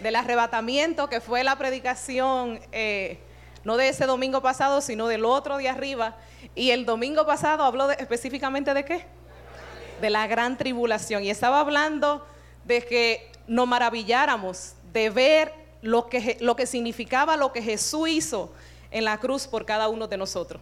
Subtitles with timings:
[0.00, 3.18] del arrebatamiento, que fue la predicación, eh,
[3.64, 6.16] no de ese domingo pasado, sino del otro de arriba.
[6.54, 9.06] Y el domingo pasado habló específicamente de qué?
[10.00, 11.24] De la gran tribulación.
[11.24, 12.24] Y estaba hablando
[12.64, 18.52] de que nos maravilláramos de ver lo que, lo que significaba lo que Jesús hizo
[18.90, 20.60] en la cruz por cada uno de nosotros.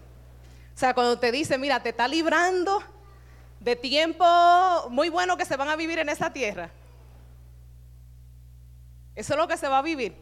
[0.75, 2.83] O sea, cuando te dice, mira, te está librando
[3.61, 4.25] de tiempo
[4.91, 6.71] muy bueno que se van a vivir en esa tierra.
[9.17, 10.15] Eso es lo que se va a vivir.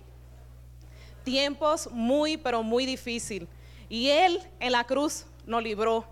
[1.25, 3.48] Tiempos muy, pero muy difíciles.
[3.89, 6.07] Y Él en la cruz nos libró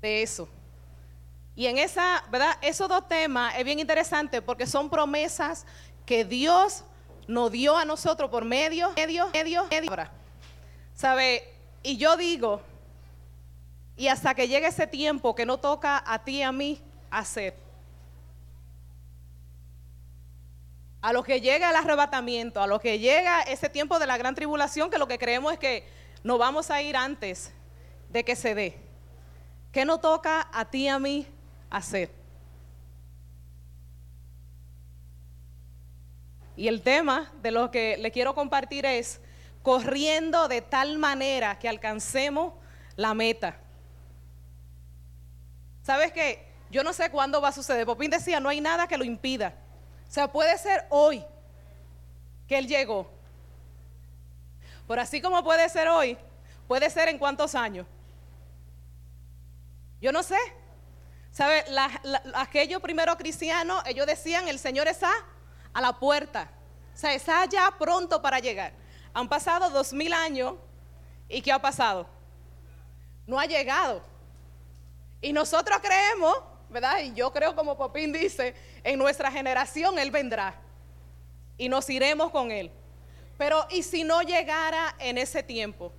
[0.00, 0.48] de eso.
[1.56, 2.56] Y en esa, ¿verdad?
[2.62, 5.66] Esos dos temas es bien interesante porque son promesas
[6.04, 6.84] que Dios
[7.26, 9.90] nos dio a nosotros por medio, medio, medio, medio.
[10.94, 11.52] ¿Sabe?
[11.82, 12.60] Y yo digo,
[13.96, 17.65] y hasta que llegue ese tiempo que no toca a ti y a mí hacer.
[21.00, 24.34] A lo que llega el arrebatamiento, a lo que llega ese tiempo de la gran
[24.34, 25.88] tribulación, que lo que creemos es que
[26.24, 27.52] nos vamos a ir antes
[28.08, 28.80] de que se dé.
[29.72, 31.26] ¿Qué no toca a ti y a mí
[31.70, 32.10] hacer?
[36.56, 39.20] Y el tema de lo que le quiero compartir es
[39.62, 42.54] corriendo de tal manera que alcancemos
[42.96, 43.60] la meta.
[45.82, 46.46] ¿Sabes qué?
[46.70, 47.84] Yo no sé cuándo va a suceder.
[47.84, 49.54] Popín decía, no hay nada que lo impida.
[50.08, 51.24] O sea, puede ser hoy
[52.46, 53.10] que Él llegó.
[54.86, 56.16] Por así como puede ser hoy,
[56.68, 57.86] puede ser en cuántos años.
[60.00, 60.38] Yo no sé.
[61.32, 61.64] ¿Sabe?
[62.34, 65.12] aquellos primeros cristianos, ellos decían, el Señor está
[65.74, 66.48] a la puerta.
[66.94, 68.72] O sea, está ya pronto para llegar.
[69.12, 70.54] Han pasado dos mil años
[71.28, 72.06] y ¿qué ha pasado?
[73.26, 74.02] No ha llegado.
[75.20, 76.38] Y nosotros creemos,
[77.02, 80.54] Y yo creo como Popín dice, en nuestra generación Él vendrá
[81.56, 82.70] y nos iremos con Él.
[83.38, 85.92] Pero ¿y si no llegara en ese tiempo?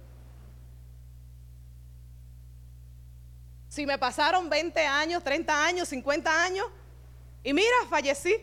[3.70, 6.66] Si me pasaron 20 años, 30 años, 50 años
[7.44, 8.36] y mira, fallecí.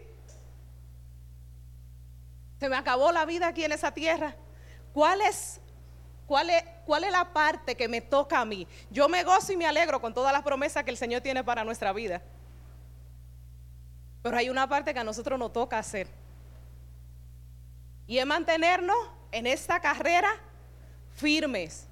[2.58, 4.34] Se me acabó la vida aquí en esa tierra.
[4.92, 5.60] ¿Cuál es,
[6.26, 8.66] cuál es, cuál es la parte que me toca a mí?
[8.90, 11.64] Yo me gozo y me alegro con todas las promesas que el Señor tiene para
[11.64, 12.22] nuestra vida.
[14.22, 16.08] Pero hay una parte que a nosotros nos toca hacer.
[18.06, 18.96] Y es mantenernos
[19.32, 20.30] en esta carrera
[21.14, 21.86] firmes.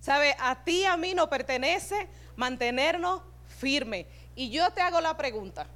[0.00, 0.36] ¿Sabe?
[0.38, 4.06] A ti a mí nos pertenece mantenernos firmes.
[4.34, 5.66] Y yo te hago la pregunta.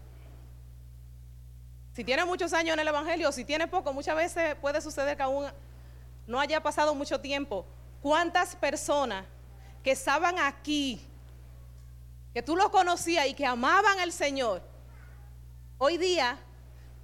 [1.94, 5.22] Si tienes muchos años en el Evangelio, si tienes poco, muchas veces puede suceder que
[5.22, 5.46] aún
[6.26, 7.66] no haya pasado mucho tiempo.
[8.00, 9.26] ¿Cuántas personas
[9.82, 11.00] que estaban aquí,
[12.32, 14.62] que tú los conocías y que amaban al Señor,
[15.78, 16.38] hoy día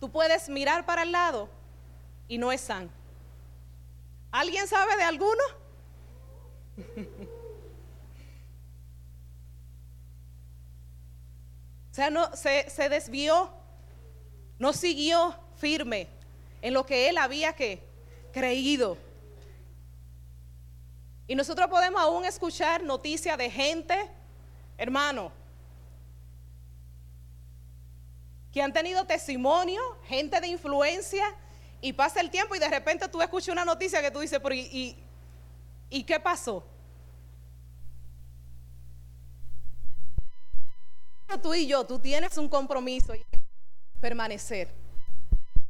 [0.00, 1.48] tú puedes mirar para el lado
[2.26, 2.90] y no están?
[4.30, 5.42] ¿Alguien sabe de alguno?
[11.90, 13.50] o sea, no, se, desvió
[14.58, 16.08] no siguió firme
[16.62, 17.54] en lo que él había
[18.32, 18.98] creído.
[21.28, 24.10] Y nosotros podemos aún escuchar noticias de gente,
[24.78, 25.30] hermano,
[28.50, 31.24] que han tenido testimonio, gente de influencia,
[31.82, 34.54] y pasa el tiempo y de repente tú escuchas una noticia que tú dices, pero
[34.54, 34.96] ¿y,
[35.90, 36.64] y qué pasó?
[41.42, 43.12] Tú y yo, tú tienes un compromiso
[44.00, 44.74] permanecer.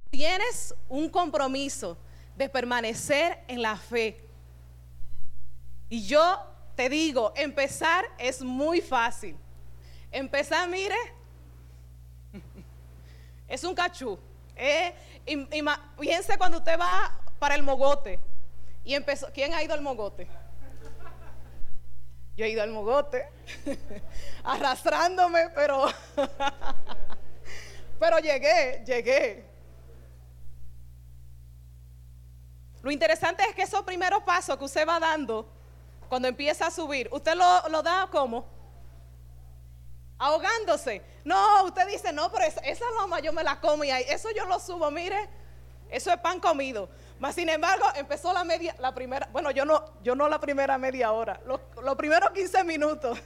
[0.09, 1.99] Tienes un compromiso
[2.37, 4.28] de permanecer en la fe.
[5.89, 6.45] Y yo
[6.75, 9.37] te digo, empezar es muy fácil.
[10.11, 10.97] Empezar, mire,
[13.49, 14.19] es un cachú.
[14.57, 14.95] Eh,
[15.99, 18.19] piense cuando usted va para el mogote.
[18.85, 20.27] Y empezó, ¿quién ha ido al mogote?
[22.37, 23.29] Yo he ido al mogote,
[24.45, 25.87] arrastrándome, pero
[27.99, 29.45] Pero llegué, llegué.
[32.83, 35.53] Lo interesante es que esos primeros pasos que usted va dando
[36.09, 38.47] cuando empieza a subir, ¿usted lo, da como?
[40.19, 41.03] Ahogándose.
[41.25, 44.59] No, usted dice, no, pero esa, loma yo me la como y eso yo lo
[44.59, 45.29] subo, mire,
[45.91, 46.89] eso es pan comido.
[47.19, 50.79] Mas sin embargo, empezó la media, la primera, bueno, yo no, yo no la primera
[50.79, 51.61] media hora, los,
[51.97, 53.19] primeros 15 minutos,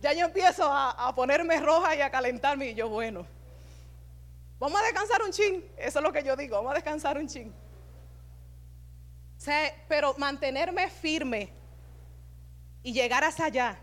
[0.00, 3.26] ya yo empiezo a, a ponerme roja y a calentarme y yo, bueno,
[4.58, 5.64] Vamos a descansar un chin.
[5.76, 6.56] Eso es lo que yo digo.
[6.56, 7.54] Vamos a descansar un chin.
[9.88, 11.52] pero mantenerme firme
[12.82, 13.78] y llegar hasta allá.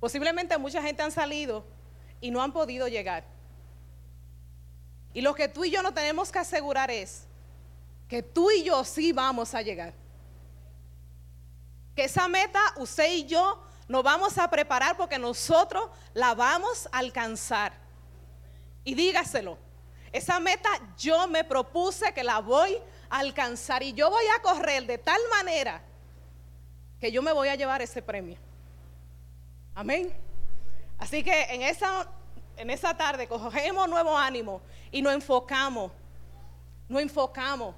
[0.00, 1.64] Posiblemente mucha gente han salido
[2.20, 3.24] y no han podido llegar.
[5.14, 7.26] Y lo que tú y yo no tenemos que asegurar es
[8.08, 9.94] que tú y yo sí vamos a llegar.
[11.94, 16.98] Que esa meta, usted y yo, nos vamos a preparar porque nosotros la vamos a
[16.98, 17.72] alcanzar.
[18.84, 19.56] Y dígaselo,
[20.12, 20.68] esa meta
[20.98, 22.80] yo me propuse que la voy a
[23.18, 25.80] alcanzar y yo voy a correr de tal manera
[26.98, 28.36] que yo me voy a llevar ese premio.
[29.72, 30.12] Amén.
[30.98, 32.08] Así que en esa,
[32.56, 35.92] en esa tarde cogemos nuevo ánimo y nos enfocamos.
[36.88, 37.76] Nos enfocamos.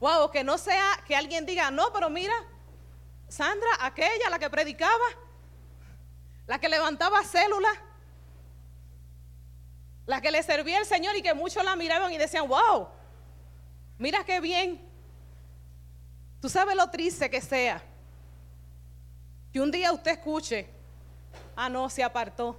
[0.00, 2.34] Wow, que no sea que alguien diga, no, pero mira,
[3.28, 5.04] Sandra, aquella, la que predicaba,
[6.46, 7.74] la que levantaba células,
[10.06, 12.88] la que le servía al Señor y que muchos la miraban y decían, wow,
[14.02, 14.80] mira qué bien.
[16.40, 17.80] Tú sabes lo triste que sea.
[19.52, 20.68] Que un día usted escuche,
[21.54, 22.56] ah, no, se apartó.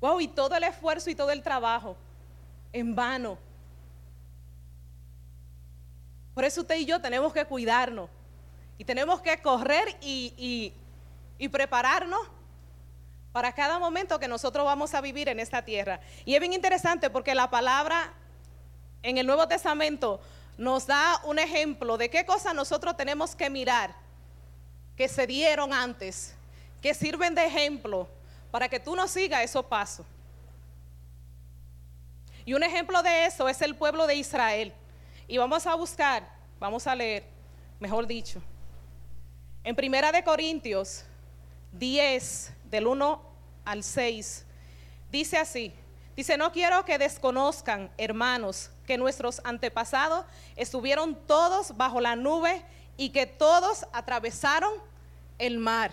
[0.00, 1.96] Wow, y todo el esfuerzo y todo el trabajo
[2.72, 3.36] en vano.
[6.32, 8.08] Por eso usted y yo tenemos que cuidarnos
[8.78, 10.72] y tenemos que correr y,
[11.38, 12.20] y prepararnos
[13.32, 16.00] para cada momento que nosotros vamos a vivir en esta tierra.
[16.24, 18.12] Y es bien interesante porque la palabra
[19.04, 20.18] en el Nuevo Testamento
[20.56, 23.94] nos da un ejemplo de qué cosas nosotros tenemos que mirar
[24.96, 26.34] que se dieron antes,
[26.80, 28.08] que sirven de ejemplo
[28.50, 30.06] para que tú no sigas esos pasos.
[32.46, 34.72] Y un ejemplo de eso es el pueblo de Israel.
[35.28, 36.26] Y vamos a buscar,
[36.58, 37.24] vamos a leer,
[37.80, 38.40] mejor dicho,
[39.64, 41.04] en Primera de Corintios
[41.72, 43.22] 10, del 1
[43.66, 44.46] al 6,
[45.10, 45.72] dice así,
[46.16, 50.24] dice, no quiero que desconozcan, hermanos, que nuestros antepasados
[50.56, 52.62] estuvieron todos bajo la nube
[52.96, 54.72] y que todos atravesaron
[55.38, 55.92] el mar.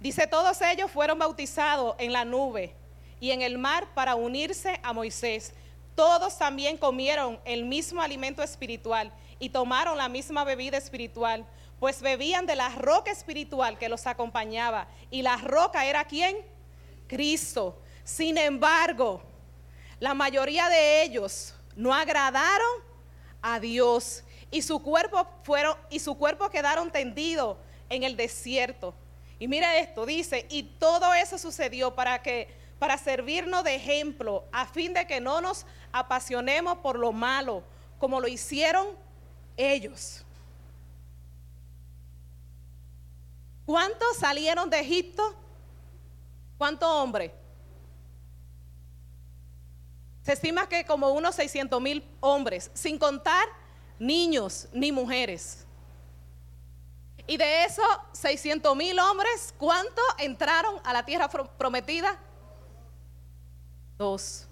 [0.00, 2.74] Dice, todos ellos fueron bautizados en la nube
[3.20, 5.52] y en el mar para unirse a Moisés.
[5.94, 11.46] Todos también comieron el mismo alimento espiritual y tomaron la misma bebida espiritual,
[11.78, 14.88] pues bebían de la roca espiritual que los acompañaba.
[15.10, 16.36] Y la roca era quién?
[17.06, 17.80] Cristo.
[18.04, 19.22] Sin embargo,
[20.00, 22.82] la mayoría de ellos no agradaron
[23.40, 27.56] a Dios y su cuerpo fueron y su cuerpo quedaron tendidos
[27.88, 28.94] en el desierto.
[29.38, 34.66] Y mira esto, dice, y todo eso sucedió para que para servirnos de ejemplo, a
[34.66, 37.62] fin de que no nos apasionemos por lo malo,
[37.98, 38.88] como lo hicieron
[39.56, 40.24] ellos.
[43.64, 45.22] ¿Cuántos salieron de Egipto?
[46.58, 47.30] ¿Cuántos hombres?
[50.22, 53.44] Se estima que como unos 600 mil hombres, sin contar
[53.98, 55.66] niños ni mujeres.
[57.26, 62.18] Y de esos 600 mil hombres, ¿cuántos entraron a la tierra prometida?
[63.98, 64.46] Dos.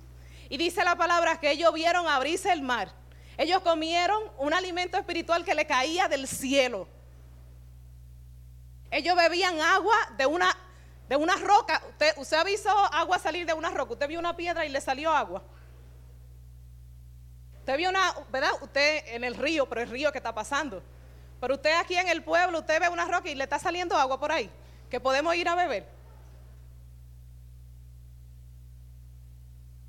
[0.48, 2.92] Y dice la palabra que ellos vieron abrirse el mar.
[3.36, 6.88] Ellos comieron un alimento espiritual que le caía del cielo.
[8.90, 10.56] Ellos bebían agua de una,
[11.08, 11.80] de una roca.
[11.90, 13.92] Usted, usted ha agua salir de una roca.
[13.92, 15.42] Usted vio una piedra y le salió agua.
[17.60, 18.50] Usted vio una, ¿verdad?
[18.60, 20.82] Usted en el río, pero el río que está pasando.
[21.40, 24.18] Pero usted aquí en el pueblo, usted ve una roca y le está saliendo agua
[24.18, 24.50] por ahí,
[24.90, 25.86] que podemos ir a beber.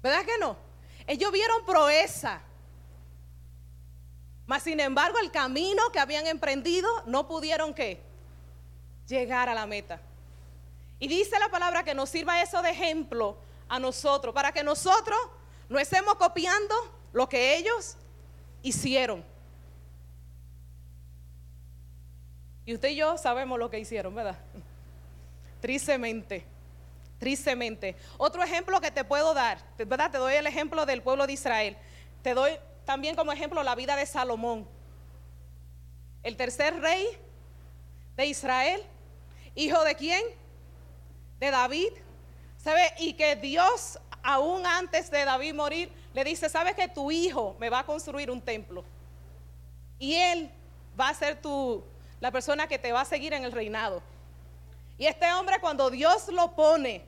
[0.02, 0.58] ¿Verdad que no?
[1.08, 2.42] Ellos vieron proeza.
[4.46, 8.02] Mas sin embargo, el camino que habían emprendido no pudieron qué?
[9.08, 10.02] Llegar a la meta.
[11.00, 15.18] Y dice la palabra que nos sirva eso de ejemplo a nosotros, para que nosotros
[15.70, 16.76] no estemos copiando
[17.14, 17.98] lo que ellos
[18.62, 19.24] hicieron.
[22.66, 24.38] Y usted y yo sabemos lo que hicieron, ¿verdad?
[25.60, 26.46] Tristemente,
[27.20, 27.96] tristemente.
[28.18, 30.12] Otro ejemplo que te puedo dar, ¿verdad?
[30.12, 31.78] Te doy el ejemplo del pueblo de Israel.
[32.22, 32.52] Te doy
[32.86, 34.68] también como ejemplo la vida de Salomón,
[36.24, 37.06] el tercer rey
[38.16, 38.82] de Israel,
[39.56, 40.24] hijo de quién?
[41.40, 41.92] De David.
[42.58, 42.94] ¿Sabe?
[43.00, 47.70] Y que Dios, aún antes de David morir, le dice, sabes que tu hijo me
[47.70, 48.84] va a construir un templo.
[49.98, 50.52] Y él
[51.00, 51.84] va a ser tu,
[52.20, 54.02] la persona que te va a seguir en el reinado.
[54.98, 57.04] Y este hombre cuando Dios lo pone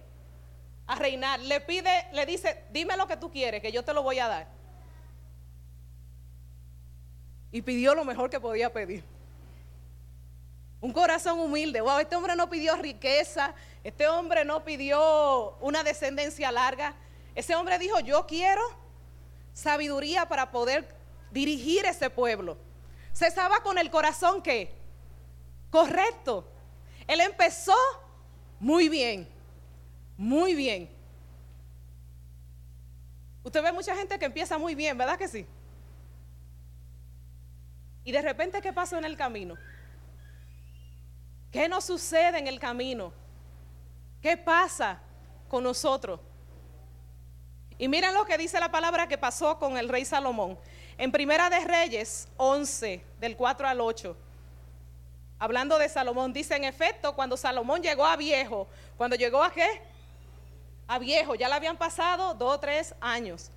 [0.88, 4.03] a reinar, le pide, le dice, dime lo que tú quieres, que yo te lo
[4.03, 4.48] voy a dar.
[7.51, 9.03] Y pidió lo mejor que podía pedir.
[10.81, 11.81] Un corazón humilde.
[11.81, 16.95] Wow, este hombre no pidió riqueza, este hombre no pidió una descendencia larga.
[17.36, 18.82] Ese hombre dijo, yo quiero
[19.53, 20.93] sabiduría para poder
[21.31, 22.57] dirigir ese pueblo.
[23.12, 24.74] Se estaba con el corazón que
[25.69, 26.48] correcto.
[27.07, 27.75] Él empezó
[28.60, 29.27] muy bien.
[30.17, 30.89] muy bien.
[33.43, 35.45] Usted ve mucha gente que empieza muy bien, ¿verdad que sí?
[38.05, 39.55] Y de repente, ¿qué pasó en el camino?
[41.51, 43.13] ¿Qué nos sucede en el camino?
[44.22, 45.00] ¿Qué pasa
[45.50, 46.19] con nosotros?
[47.77, 50.57] Y miren lo que dice la palabra que pasó con el rey Salomón.
[50.97, 54.15] En Primera de Reyes 11, del 4 al 8,
[55.39, 59.81] hablando de Salomón, dice en efecto, cuando Salomón llegó a viejo, cuando llegó a qué?
[60.87, 63.49] A viejo, ya le habían pasado dos o tres años.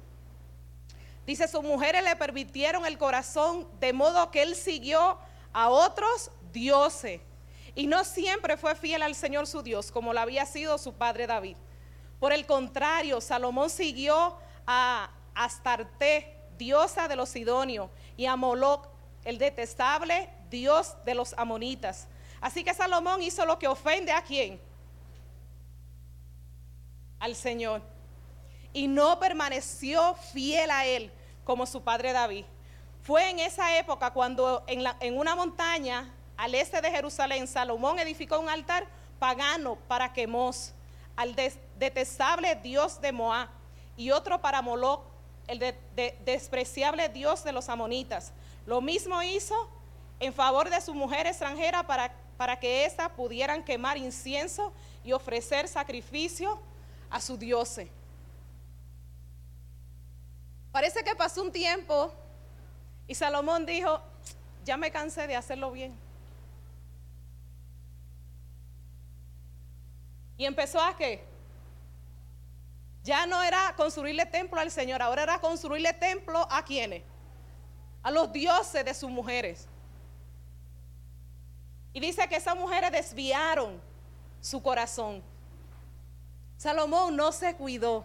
[1.27, 5.19] Dice, sus mujeres le permitieron el corazón de modo que él siguió
[5.53, 7.21] a otros dioses.
[7.75, 11.27] Y no siempre fue fiel al Señor su Dios, como lo había sido su padre
[11.27, 11.57] David.
[12.19, 18.89] Por el contrario, Salomón siguió a Astarte, diosa de los Sidonios, y a Moloch,
[19.25, 22.09] el detestable dios de los amonitas.
[22.41, 24.61] Así que Salomón hizo lo que ofende a quién?
[27.19, 27.83] Al Señor.
[28.73, 31.11] Y no permaneció fiel a él
[31.45, 32.45] como su padre David.
[33.03, 38.39] Fue en esa época cuando en, en una montaña al este de Jerusalén, Salomón edificó
[38.39, 38.87] un altar
[39.19, 40.75] pagano para Quemos,
[41.17, 43.49] al detestable dios de Moab,
[43.97, 45.01] y otro para Moloch,
[45.47, 45.75] el
[46.25, 48.33] despreciable dios de los amonitas.
[48.67, 49.69] Lo mismo hizo
[50.21, 54.73] en favor de su mujer extranjera para, para que ésta pudieran quemar incienso
[55.05, 56.59] y ofrecer sacrificio
[57.11, 57.89] a su dioses.
[60.73, 62.13] Parece que pasó un tiempo
[63.07, 64.01] y Salomón dijo,
[64.65, 66.06] ya me cansé de hacerlo bien.
[70.37, 71.25] Y empezó a qué?
[73.03, 77.03] Ya no era construirle templo al Señor, ahora era construirle templo a quienes?
[78.03, 79.69] A los dioses de sus mujeres.
[81.93, 83.81] Y dice que esas mujeres desviaron
[84.41, 85.23] su corazón.
[86.57, 88.05] Salomón no se cuidó.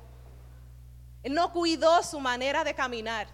[1.24, 3.28] Él no cuidó su manera de caminar.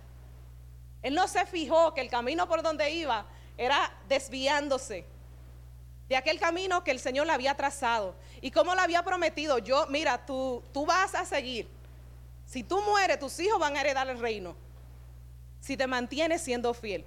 [1.02, 3.26] Él no se fijó que el camino por donde iba
[3.58, 5.06] era desviándose
[6.10, 8.16] de aquel camino que el Señor le había trazado.
[8.42, 11.68] Y como le había prometido, yo, mira, tú, tú vas a seguir.
[12.46, 14.56] Si tú mueres, tus hijos van a heredar el reino.
[15.60, 17.04] Si te mantienes siendo fiel.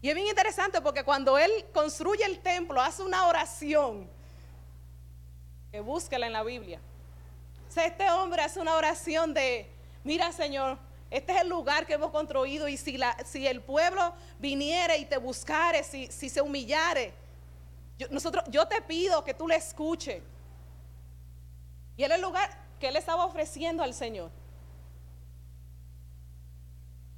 [0.00, 4.08] Y es bien interesante porque cuando él construye el templo, hace una oración.
[5.72, 6.80] Que búsquela en la Biblia.
[7.68, 9.68] O sea, este hombre hace una oración de,
[10.04, 10.78] mira Señor,
[11.10, 15.06] este es el lugar que hemos construido y si, la, si el pueblo viniere y
[15.06, 17.12] te buscare, si, si se humillare,
[17.98, 20.22] yo, nosotros, yo te pido que tú le escuches.
[21.96, 24.30] Y es el lugar que él estaba ofreciendo al Señor.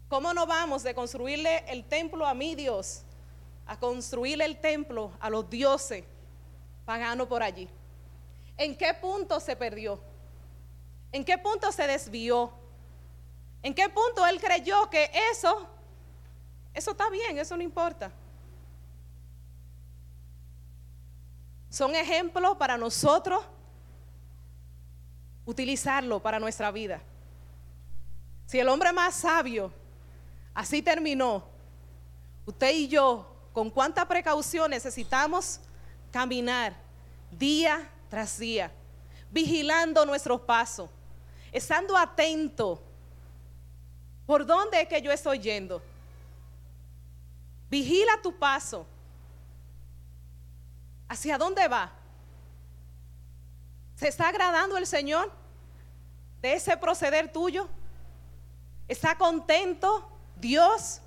[0.09, 3.03] ¿Cómo no vamos de construirle el templo a mi Dios
[3.67, 6.05] a construirle el templo a los dioses
[6.87, 7.69] paganos por allí?
[8.57, 10.01] ¿En qué punto se perdió?
[11.13, 12.53] ¿En qué punto se desvió?
[13.63, 15.67] ¿En qué punto él creyó que eso,
[16.73, 18.11] eso está bien, eso no importa?
[21.79, 23.41] Son ejemplos para nosotros
[25.47, 27.01] utilizarlo para nuestra vida.
[28.47, 29.73] Si el hombre más sabio
[30.53, 31.45] así terminó,
[32.47, 35.61] usted y yo, con cuánta precaución necesitamos
[36.11, 36.75] caminar
[37.31, 38.73] día tras día,
[39.31, 40.91] vigilando nuestros pasos,
[41.53, 42.83] estando atento
[44.27, 45.81] por dónde es que yo estoy yendo.
[47.71, 48.85] Vigila tu paso
[51.09, 51.93] ¿Hacia dónde va?
[53.97, 55.33] ¿Se está agradando el Señor
[56.43, 57.69] de ese proceder tuyo?
[58.87, 61.01] ¿Está contento Dios?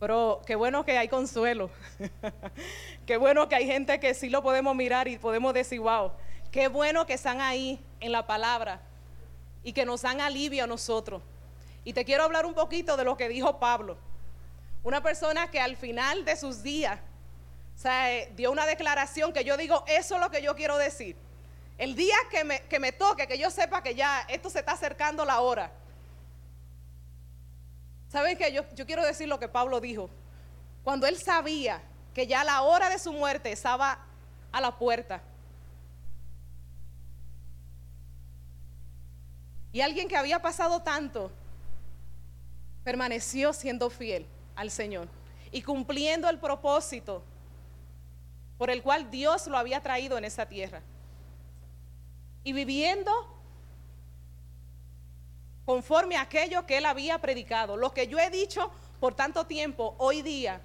[0.00, 1.70] Pero qué bueno que hay consuelo.
[3.06, 6.12] qué bueno que hay gente que sí lo podemos mirar y podemos decir, wow,
[6.50, 8.82] qué bueno que están ahí en la palabra
[9.62, 11.22] y que nos dan alivio a nosotros.
[11.84, 13.98] Y te quiero hablar un poquito de lo que dijo Pablo.
[14.82, 16.98] Una persona que al final de sus días
[17.84, 21.16] eh, dio una declaración que yo digo, eso es lo que yo quiero decir.
[21.76, 24.72] El día que me, que me toque, que yo sepa que ya esto se está
[24.72, 25.72] acercando la hora.
[28.08, 28.52] ¿Saben qué?
[28.52, 30.08] Yo, yo quiero decir lo que Pablo dijo.
[30.84, 31.82] Cuando él sabía
[32.14, 33.98] que ya la hora de su muerte estaba
[34.52, 35.20] a la puerta.
[39.72, 41.32] Y alguien que había pasado tanto
[42.84, 45.08] permaneció siendo fiel al Señor
[45.50, 47.24] y cumpliendo el propósito
[48.58, 50.82] por el cual Dios lo había traído en esa tierra.
[52.44, 53.10] Y viviendo
[55.64, 57.76] conforme a aquello que él había predicado.
[57.76, 60.60] Lo que yo he dicho por tanto tiempo, hoy día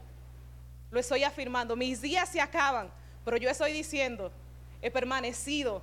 [0.92, 1.76] lo estoy afirmando.
[1.76, 2.92] Mis días se acaban,
[3.24, 4.32] pero yo estoy diciendo,
[4.82, 5.82] he permanecido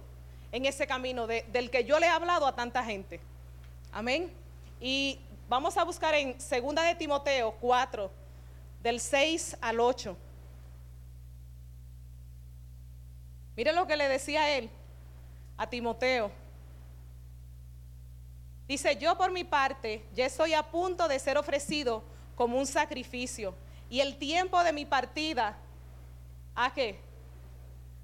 [0.53, 3.21] en ese camino del que yo le he hablado a tanta gente.
[3.93, 4.33] Amén.
[4.81, 8.11] Y vamos a buscar en 2 de Timoteo 4,
[8.83, 10.17] del 6 al 8.
[13.57, 14.69] Mire lo que le decía él
[15.57, 16.31] a Timoteo.
[18.69, 22.03] Dice, yo por mi parte ya estoy a punto de ser ofrecido
[22.35, 23.55] como un sacrificio.
[23.89, 25.57] Y el tiempo de mi partida,
[26.55, 26.99] ¿a qué?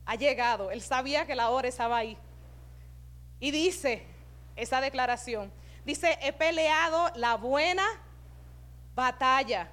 [0.06, 0.70] Ha llegado.
[0.70, 2.16] Él sabía que la hora estaba ahí.
[3.40, 4.04] Y dice
[4.54, 5.50] esa declaración,
[5.84, 7.84] dice, he peleado la buena
[8.94, 9.70] batalla.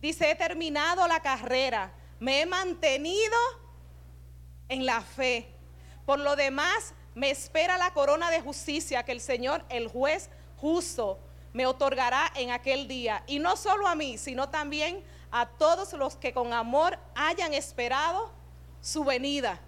[0.00, 1.92] Dice, he terminado la carrera.
[2.18, 3.36] Me he mantenido
[4.68, 5.48] en la fe.
[6.06, 11.18] Por lo demás, me espera la corona de justicia que el Señor, el juez justo,
[11.52, 13.22] me otorgará en aquel día.
[13.26, 18.32] Y no solo a mí, sino también a todos los que con amor hayan esperado
[18.80, 19.60] su venida.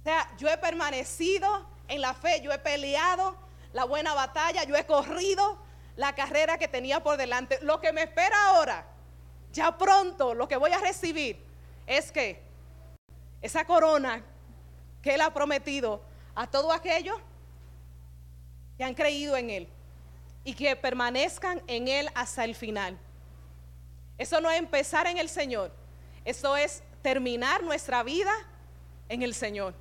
[0.00, 3.36] O sea, yo he permanecido en la fe, yo he peleado
[3.76, 5.58] la buena batalla, yo he corrido
[5.96, 7.58] la carrera que tenía por delante.
[7.60, 8.86] Lo que me espera ahora,
[9.52, 11.38] ya pronto, lo que voy a recibir
[11.86, 12.42] es que
[13.42, 14.24] esa corona
[15.02, 16.00] que Él ha prometido
[16.34, 17.18] a todos aquellos
[18.78, 19.68] que han creído en Él
[20.42, 22.98] y que permanezcan en Él hasta el final.
[24.16, 25.70] Eso no es empezar en el Señor,
[26.24, 28.32] eso es terminar nuestra vida
[29.10, 29.74] en el Señor.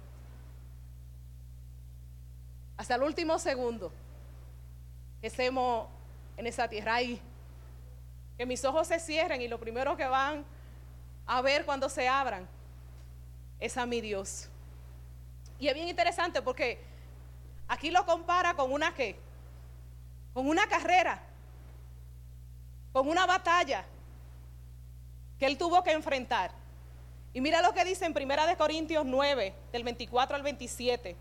[2.77, 3.91] Hasta el último segundo
[5.21, 5.87] que estemos
[6.37, 7.21] en esa tierra ahí.
[8.37, 10.43] Que mis ojos se cierren y lo primero que van
[11.25, 12.47] a ver cuando se abran
[13.59, 14.49] es a mi Dios.
[15.57, 16.81] Y es bien interesante porque
[17.67, 19.17] aquí lo compara con una qué?
[20.33, 21.23] Con una carrera,
[22.91, 23.85] con una batalla
[25.39, 26.51] que él tuvo que enfrentar.
[27.33, 31.15] Y mira lo que dice en Primera de Corintios 9, del 24 al 27.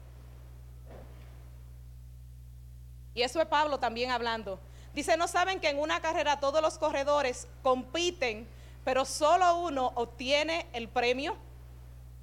[3.15, 4.59] Y eso es Pablo también hablando.
[4.95, 8.49] Dice, ¿no saben que en una carrera todos los corredores compiten,
[8.85, 11.37] pero solo uno obtiene el premio?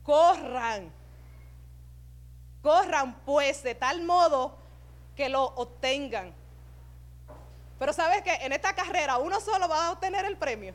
[0.04, 0.92] Corran
[2.62, 4.56] Corran pues de tal modo
[5.16, 6.34] que lo obtengan.
[7.80, 10.74] Pero sabes que en esta carrera uno solo va a obtener el premio.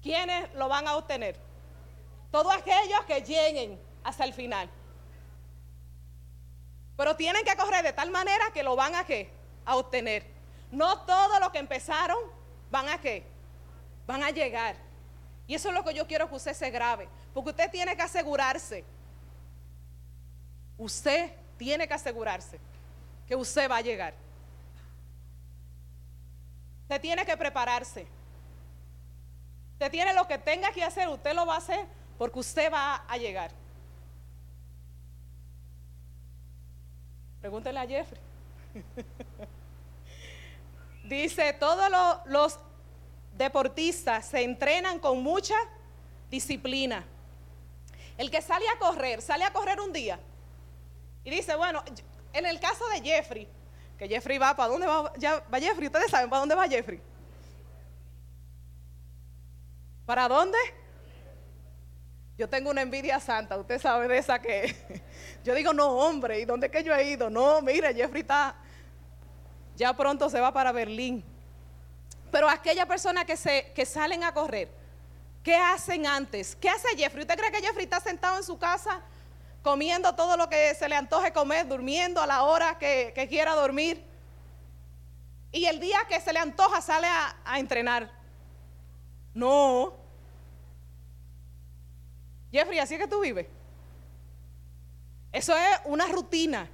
[0.00, 1.36] ¿Quiénes lo van a obtener?
[2.30, 4.70] Todos aquellos que lleguen hasta el final.
[7.00, 9.30] Pero tienen que correr de tal manera que lo van a qué?
[9.64, 10.26] A obtener.
[10.70, 12.18] No todos los que empezaron
[12.70, 13.24] van a qué?
[14.06, 14.76] Van a llegar.
[15.46, 17.08] Y eso es lo que yo quiero que usted se grabe.
[17.32, 18.84] Porque usted tiene que asegurarse.
[20.76, 22.60] Usted tiene que asegurarse
[23.26, 24.12] que usted va a llegar.
[26.82, 28.06] Usted tiene que prepararse.
[29.72, 31.86] Usted tiene lo que tenga que hacer, usted lo va a hacer
[32.18, 33.52] porque usted va a llegar.
[37.40, 38.20] Pregúntele a Jeffrey.
[41.04, 41.90] Dice, todos
[42.26, 42.58] los
[43.36, 45.54] deportistas se entrenan con mucha
[46.30, 47.04] disciplina.
[48.18, 50.18] El que sale a correr, sale a correr un día
[51.24, 51.82] y dice, bueno,
[52.32, 53.48] en el caso de Jeffrey,
[53.98, 55.86] que Jeffrey va, ¿para dónde va, ya, va Jeffrey?
[55.86, 57.00] Ustedes saben para dónde va Jeffrey.
[60.06, 60.58] ¿Para dónde?
[62.38, 64.74] Yo tengo una envidia santa, usted sabe de esa que
[65.44, 67.30] yo digo, no, hombre, ¿y dónde que yo he ido?
[67.30, 68.54] No, mire, Jeffrey está,
[69.76, 71.24] ya pronto se va para Berlín.
[72.30, 74.68] Pero aquella persona que, se, que salen a correr,
[75.42, 76.54] ¿qué hacen antes?
[76.56, 77.22] ¿Qué hace Jeffrey?
[77.22, 79.00] ¿Usted cree que Jeffrey está sentado en su casa
[79.62, 84.04] comiendo todo lo que se le antoje comer, durmiendo a la hora que, quiera dormir?
[85.52, 88.10] Y el día que se le antoja sale a, a entrenar.
[89.32, 89.94] No.
[92.52, 93.46] Jeffrey, así es que tú vives.
[95.32, 96.68] Eso es una rutina,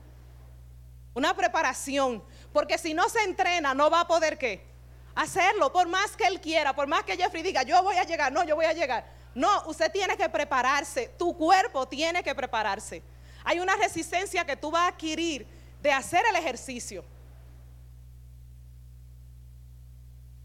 [1.14, 2.22] una preparación.
[2.52, 4.76] Porque si no se entrena, no va a poder qué?
[5.16, 8.30] hacerlo, por más que él quiera, por más que Jeffrey diga, yo voy a llegar,
[8.30, 9.04] no, yo voy a llegar.
[9.34, 13.02] No, usted tiene que prepararse, tu cuerpo tiene que prepararse.
[13.42, 15.46] Hay una resistencia que tú vas a adquirir
[15.82, 17.04] de hacer el ejercicio.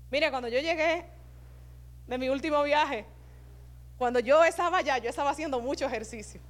[0.10, 1.06] Mire, cuando yo llegué
[2.08, 3.06] de mi último viaje,
[3.98, 6.42] cuando yo estaba allá, yo estaba haciendo mucho ejercicio,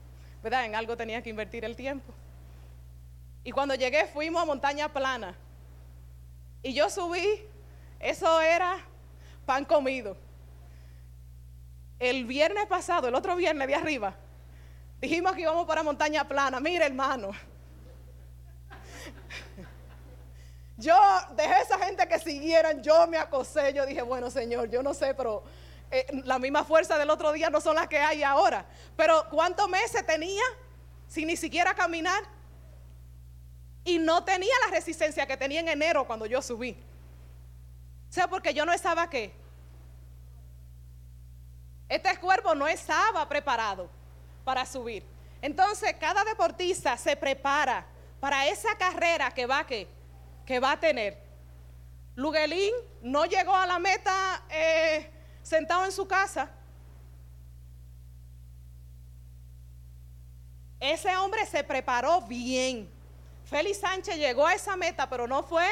[0.43, 0.65] ¿verdad?
[0.65, 2.13] En algo tenía que invertir el tiempo.
[3.43, 5.35] Y cuando llegué fuimos a montaña plana.
[6.63, 7.41] Y yo subí
[8.01, 8.79] eso era
[9.45, 10.17] pan comido.
[11.99, 14.15] El viernes pasado, el otro viernes de arriba,
[14.99, 16.59] dijimos que íbamos para montaña plana.
[16.59, 17.31] Mire, hermano.
[20.77, 20.95] Yo
[21.35, 24.95] dejé a esa gente que siguieran, yo me acosé, yo dije, bueno Señor, yo no
[24.95, 25.43] sé, pero
[25.91, 28.65] eh, la misma fuerza del otro día no son las que hay ahora.
[28.95, 30.43] Pero ¿cuántos meses tenía
[31.07, 32.23] sin ni siquiera caminar?
[33.83, 36.77] Y no tenía la resistencia que tenía en enero cuando yo subí.
[38.09, 39.33] O sea, porque yo no estaba qué.
[41.89, 43.89] Este cuerpo no estaba preparado
[44.45, 45.03] para subir.
[45.41, 47.85] Entonces, cada deportista se prepara
[48.21, 51.17] para esa carrera que va, que, va a tener.
[52.15, 55.09] Luguelín no llegó a la meta eh,
[55.43, 56.49] sentado en su casa.
[60.79, 62.89] Ese hombre se preparó bien.
[63.45, 65.67] Félix Sánchez llegó a esa meta, pero no fue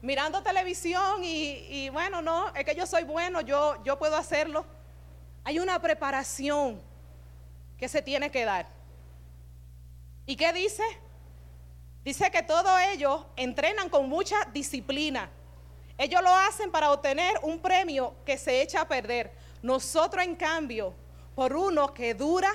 [0.00, 4.64] mirando televisión y, bueno, no, es que yo soy bueno, yo, yo puedo hacerlo.
[5.42, 6.80] Hay una preparación
[7.78, 8.68] que se tiene que dar.
[10.26, 10.82] ¿Y qué dice?
[12.04, 15.30] Dice que todos ellos entrenan con mucha disciplina.
[15.96, 19.32] Ellos lo hacen para obtener un premio que se echa a perder.
[19.62, 20.94] Nosotros, en cambio,
[21.34, 22.50] por uno que dura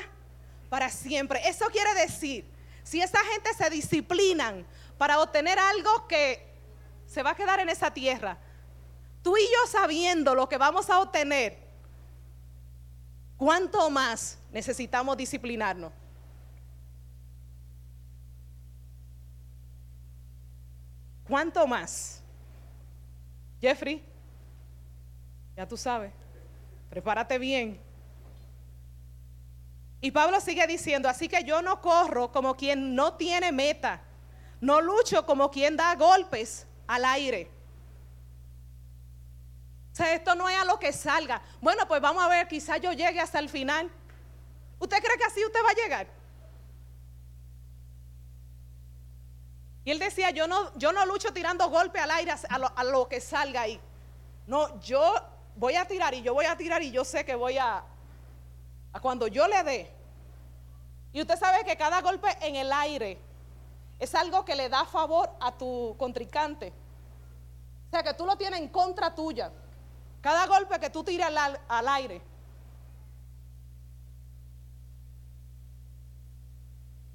[0.70, 1.48] para siempre.
[1.48, 2.46] Eso quiere decir,
[2.84, 4.66] si esa gente se disciplinan
[4.98, 6.48] para obtener algo que
[7.06, 8.38] se va a quedar en esa tierra,
[9.24, 11.58] tú y yo sabiendo lo que vamos a obtener,
[13.38, 15.94] ¿cuánto más necesitamos disciplinarnos?
[21.28, 22.19] ¿Cuánto más?
[23.62, 24.04] Jeffrey,
[25.56, 26.12] ya tú sabes,
[26.90, 27.82] prepárate bien.
[30.02, 34.02] Y Pablo sigue diciendo, así que yo no corro como quien no tiene meta,
[34.62, 37.52] no lucho como quien da golpes al aire.
[39.92, 41.42] O sea, esto no es a lo que salga.
[41.60, 43.92] Bueno, pues vamos a ver, quizás yo llegue hasta el final.
[44.80, 46.19] ¿Usted cree que así usted va a llegar?
[49.92, 53.62] Él decía, yo no, yo no lucho tirando golpes al aire a lo, que salga
[53.62, 53.80] ahí.
[54.48, 55.14] No, yo
[55.56, 57.84] voy a tirar y yo voy a tirar y yo sé que voy a,
[58.94, 59.94] a cuando yo le dé.
[61.14, 63.20] Y usted sabe que cada golpe en el aire
[64.00, 66.74] es algo que le da favor a tu contrincante.
[67.88, 69.52] O sea, que tú lo tienes en contra tuya.
[70.22, 71.32] Cada golpe que tú tiras
[71.68, 72.22] al aire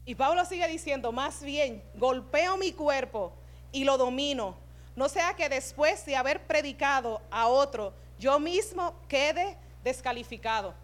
[0.05, 3.33] Y Pablo sigue diciendo, más bien, golpeo mi cuerpo
[3.73, 4.57] y lo domino,
[4.97, 10.75] no sea que después de haber predicado a otro, yo mismo quede descalificado.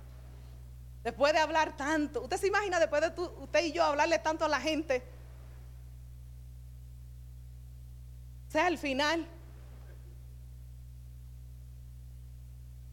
[1.04, 4.48] Después de hablar tanto, usted se imagina después de usted y yo hablarle tanto a
[4.48, 5.02] la gente.
[8.48, 9.26] O sea, al final.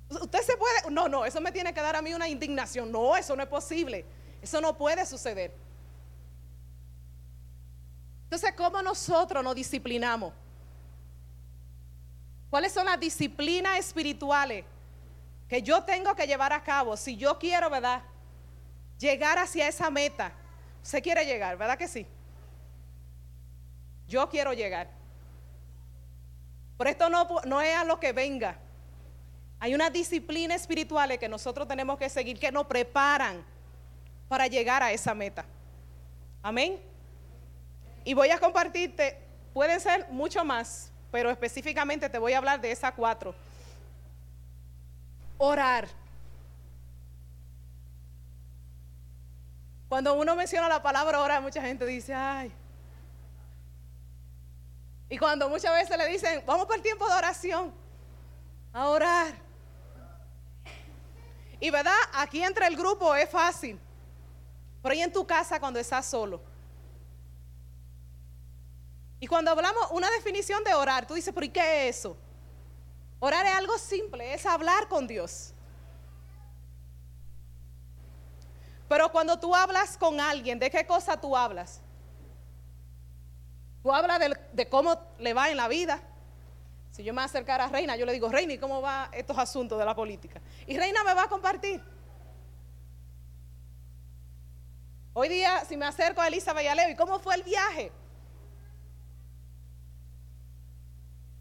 [0.10, 2.92] Usted se puede, no, no, eso me tiene que dar a mí una indignación.
[2.92, 4.06] No, eso no es posible.
[4.42, 5.52] Eso no puede suceder.
[8.28, 10.34] Entonces, ¿cómo nosotros nos disciplinamos?
[12.50, 14.66] ¿Cuáles son las disciplinas espirituales
[15.48, 18.04] que yo tengo que llevar a cabo si yo quiero, ¿verdad?
[19.00, 20.34] Llegar hacia esa meta.
[20.82, 22.06] ¿Se quiere llegar, verdad que sí?
[24.10, 24.90] Yo quiero llegar.
[26.76, 28.60] Por esto no, no es a lo que venga.
[29.60, 33.46] Hay una disciplina espiritual que nosotros tenemos que seguir, que nos preparan
[34.28, 35.46] para llegar a esa meta.
[36.44, 36.78] Amén.
[38.08, 39.22] Y voy a compartirte,
[39.54, 43.36] pueden ser mucho más, pero específicamente te voy a hablar de esas cuatro.
[45.38, 45.90] Orar.
[49.90, 52.50] Cuando uno menciona la palabra orar, mucha gente dice, ay.
[55.10, 57.74] Y cuando muchas veces le dicen, vamos para el tiempo de oración,
[58.72, 59.34] a orar.
[61.60, 63.78] Y verdad, aquí entre el grupo es fácil,
[64.82, 66.56] pero ahí en tu casa cuando estás solo.
[69.20, 72.18] Y cuando hablamos una definición de orar, tú dices, ¿y qué es eso?
[73.20, 75.54] Orar es algo simple, es hablar con Dios.
[78.88, 81.82] Pero cuando tú hablas con alguien, ¿de qué cosa tú hablas?
[83.82, 84.20] Tú hablas
[84.54, 86.02] de, cómo le va en la vida.
[86.92, 89.78] Si yo me acercara a Reina, yo le digo, Reina, ¿y cómo van estos asuntos
[89.78, 90.42] de la política?
[90.68, 91.84] Y Reina me va a compartir.
[95.14, 97.92] Hoy día, si me acerco a Elisa Vallaleo, ¿y cómo fue el viaje?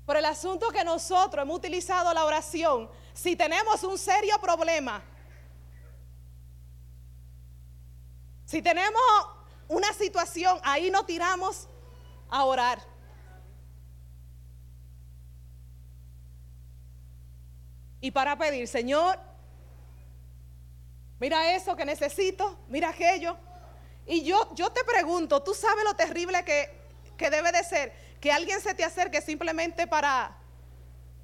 [0.07, 5.03] Por el asunto que nosotros hemos utilizado la oración, si tenemos un serio problema,
[8.45, 9.03] si tenemos
[9.67, 11.67] una situación, ahí nos tiramos
[12.31, 12.81] a orar.
[18.01, 19.19] Y para pedir, Señor,
[21.19, 23.37] mira eso que necesito, mira aquello.
[24.07, 26.71] Y yo, yo te pregunto, ¿tú sabes lo terrible que,
[27.17, 28.06] que debe de ser?
[28.27, 30.37] Que alguien se te acerque simplemente para,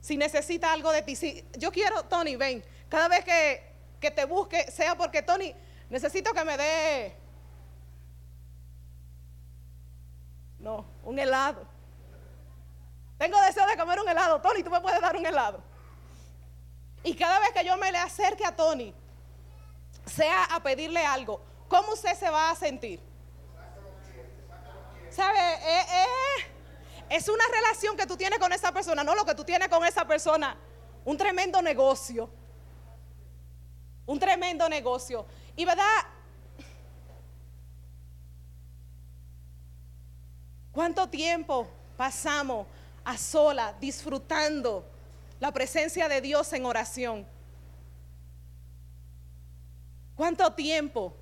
[0.00, 1.44] si necesita algo de ti.
[1.58, 3.60] Yo quiero, Tony, ven, cada vez que,
[3.98, 5.52] que te busque, sea porque, Tony,
[5.90, 7.16] necesito que me dé,
[10.60, 11.66] no, un helado.
[13.18, 14.40] Tengo deseo de comer un helado.
[14.40, 15.60] Tony, tú me puedes dar un helado.
[17.02, 18.94] Y cada vez que yo me le acerque a Tony,
[20.06, 23.00] sea a pedirle algo, ¿cómo usted se va a sentir?
[25.10, 25.40] ¿Sabe?
[25.40, 26.52] Eh, eh,
[27.12, 29.84] es una relación que tú tienes con esa persona, no lo que tú tienes con
[29.84, 30.56] esa persona.
[31.04, 32.30] Un tremendo negocio.
[34.06, 35.26] Un tremendo negocio.
[35.54, 35.84] Y verdad,
[40.72, 42.66] ¿cuánto tiempo pasamos
[43.04, 44.82] a sola disfrutando
[45.38, 47.26] la presencia de Dios en oración?
[50.16, 51.14] ¿Cuánto tiempo?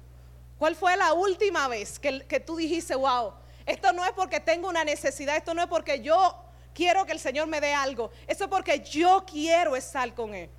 [0.56, 3.32] ¿Cuál fue la última vez que, que tú dijiste, wow,
[3.66, 6.36] esto no es porque tengo una necesidad, esto no es porque yo
[6.74, 10.50] quiero que el Señor me dé algo, esto es porque yo quiero estar con Él.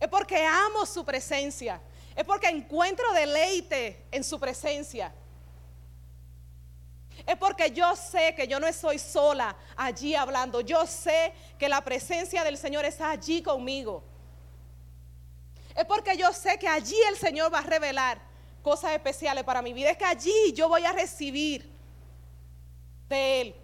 [0.00, 1.80] Es porque amo su presencia,
[2.14, 5.12] es porque encuentro deleite en su presencia.
[7.26, 10.60] Es porque yo sé que yo no estoy sola allí hablando.
[10.60, 14.04] Yo sé que la presencia del Señor está allí conmigo.
[15.74, 18.27] Es porque yo sé que allí el Señor va a revelar
[18.62, 19.90] cosas especiales para mi vida.
[19.90, 21.70] Es que allí yo voy a recibir
[23.08, 23.54] de Él.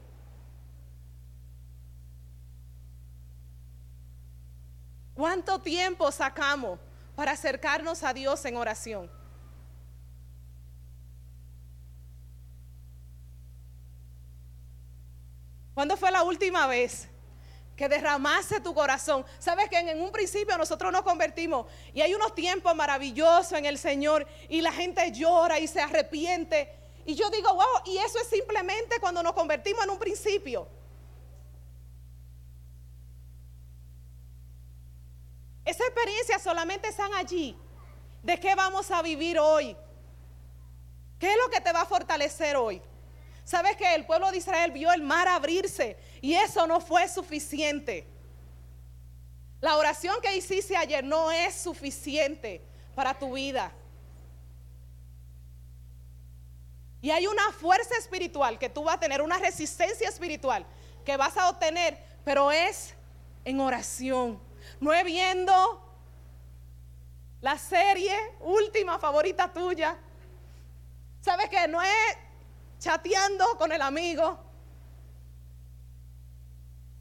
[5.15, 6.79] ¿Cuánto tiempo sacamos
[7.15, 9.11] para acercarnos a Dios en oración?
[15.75, 17.09] ¿Cuándo fue la última vez
[17.77, 19.25] que derramase tu corazón.
[19.39, 23.79] Sabes que en un principio nosotros nos convertimos y hay unos tiempos maravillosos en el
[23.79, 26.73] Señor y la gente llora y se arrepiente.
[27.07, 30.69] Y yo digo, wow, y eso es simplemente cuando nos convertimos en un principio.
[35.65, 37.57] Esa experiencia solamente están allí.
[38.23, 39.77] ¿De qué vamos a vivir hoy?
[41.19, 42.81] ¿Qué es lo que te va a fortalecer hoy?
[43.45, 48.07] ¿Sabes que el pueblo de Israel vio el mar abrirse y eso no fue suficiente?
[49.61, 52.63] La oración que hiciste ayer no es suficiente
[52.95, 53.73] para tu vida.
[57.03, 60.65] Y hay una fuerza espiritual que tú vas a tener, una resistencia espiritual
[61.05, 62.95] que vas a obtener, pero es
[63.45, 64.41] en oración.
[64.81, 65.83] No es viendo
[67.43, 69.99] la serie última favorita tuya.
[71.21, 72.17] ¿Sabes que no es
[72.85, 74.39] chateando con el amigo.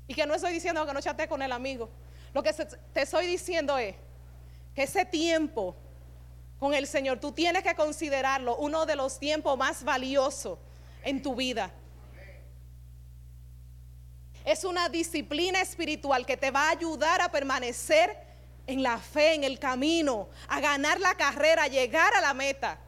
[0.07, 1.89] Y que no estoy diciendo que no chateé con el amigo.
[2.33, 3.95] Lo que te estoy diciendo es
[4.73, 5.75] que ese tiempo
[6.59, 10.57] con el Señor, tú tienes que considerarlo uno de los tiempos más valiosos
[11.03, 11.69] en tu vida.
[14.45, 18.17] Es una disciplina espiritual que te va a ayudar a permanecer
[18.65, 22.79] en la fe, en el camino, a ganar la carrera, a llegar a la meta.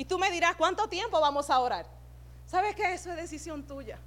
[0.00, 1.86] Y tú me dirás, ¿cuánto tiempo vamos a orar?
[2.46, 2.94] ¿Sabes qué?
[2.94, 3.98] Eso es decisión tuya.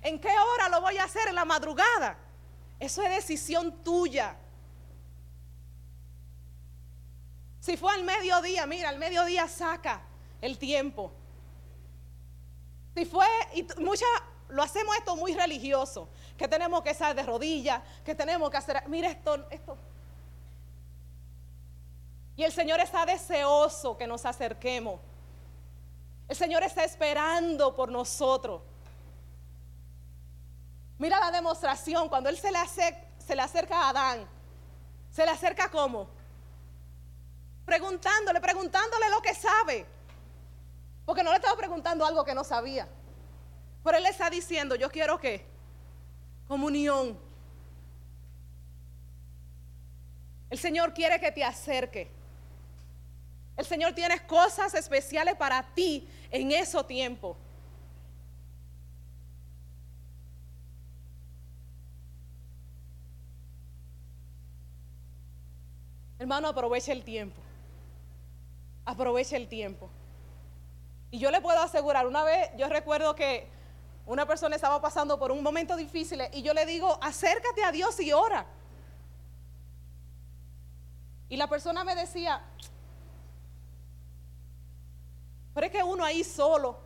[0.00, 1.28] ¿En qué hora lo voy a hacer?
[1.28, 2.16] En la madrugada.
[2.80, 4.38] Eso es decisión tuya.
[7.60, 10.00] Si fue al mediodía, mira, al mediodía saca
[10.40, 11.12] el tiempo.
[12.94, 14.08] Si fue, y muchas
[14.48, 18.82] lo hacemos esto muy religioso, que tenemos que estar de rodillas, que tenemos que hacer,
[18.88, 19.76] mira esto, esto.
[22.34, 25.00] Y el Señor está deseoso que nos acerquemos
[26.28, 28.62] el Señor está esperando por nosotros.
[30.98, 32.58] Mira la demostración, cuando Él se le,
[33.40, 34.26] acerca, a Adán,
[35.10, 36.08] se le acerca como?
[37.66, 39.86] Preguntándole, preguntándole lo que sabe.
[41.04, 42.88] Porque no le estaba preguntando algo que no sabía.
[43.82, 45.44] Pero Él le está diciendo, yo quiero que
[46.48, 47.18] comunión.
[50.48, 52.10] El Señor quiere que te acerque.
[53.56, 57.36] El Señor tiene cosas especiales para ti en ese tiempo.
[66.18, 67.40] Hermano, aproveche el tiempo.
[68.84, 69.90] Aproveche el tiempo.
[71.10, 73.46] Y yo le puedo asegurar, una vez yo recuerdo que
[74.06, 78.00] una persona estaba pasando por un momento difícil y yo le digo, acércate a Dios
[78.00, 78.46] y ora.
[81.28, 82.42] Y la persona me decía,
[85.54, 86.78] pero es que uno ahí solo.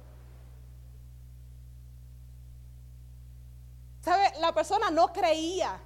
[4.02, 4.38] ¿Sabe?
[4.40, 5.81] La persona no creía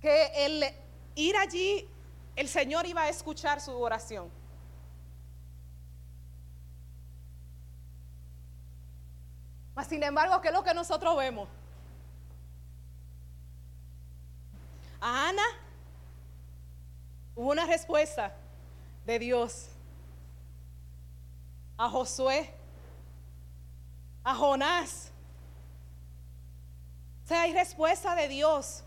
[0.00, 0.64] que el
[1.16, 1.88] ir allí,
[2.36, 4.30] el Señor iba a escuchar su oración.
[9.74, 11.48] Mas, sin embargo, ¿qué es lo que nosotros vemos?
[15.00, 15.42] A Ana
[17.34, 18.34] hubo una respuesta
[19.06, 19.69] de Dios.
[21.80, 22.52] A Josué,
[24.22, 25.10] a Jonás.
[27.24, 28.84] O sea, hay respuesta de Dios.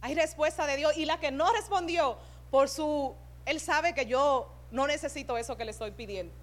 [0.00, 0.96] Hay respuesta de Dios.
[0.96, 2.18] Y la que no respondió
[2.50, 3.14] por su,
[3.46, 6.34] él sabe que yo no necesito eso que le estoy pidiendo.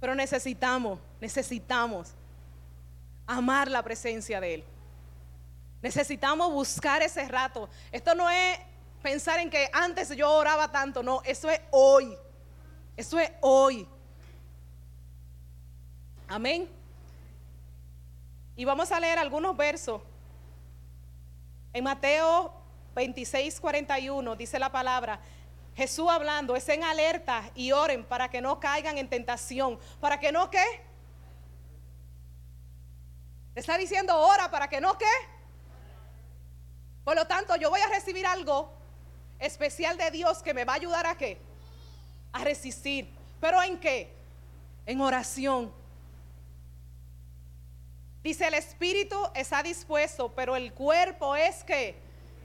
[0.00, 2.14] Pero necesitamos, necesitamos
[3.26, 4.64] amar la presencia de Él.
[5.82, 7.68] Necesitamos buscar ese rato.
[7.92, 8.58] Esto no es
[9.02, 12.16] pensar en que antes yo oraba tanto, no, eso es hoy.
[12.98, 13.88] Eso es hoy.
[16.26, 16.68] Amén.
[18.56, 20.02] Y vamos a leer algunos versos.
[21.72, 22.52] En Mateo
[22.96, 25.20] 26, 41 dice la palabra,
[25.76, 29.78] Jesús hablando, estén alerta y oren para que no caigan en tentación.
[30.00, 30.64] ¿Para que no qué?
[33.54, 35.06] Está diciendo ora para que no qué.
[37.04, 38.72] Por lo tanto, yo voy a recibir algo
[39.38, 41.46] especial de Dios que me va a ayudar a qué?
[42.32, 43.08] A resistir.
[43.40, 44.12] ¿Pero en qué?
[44.86, 45.72] En oración.
[48.22, 51.96] Dice el espíritu está dispuesto, pero el cuerpo es que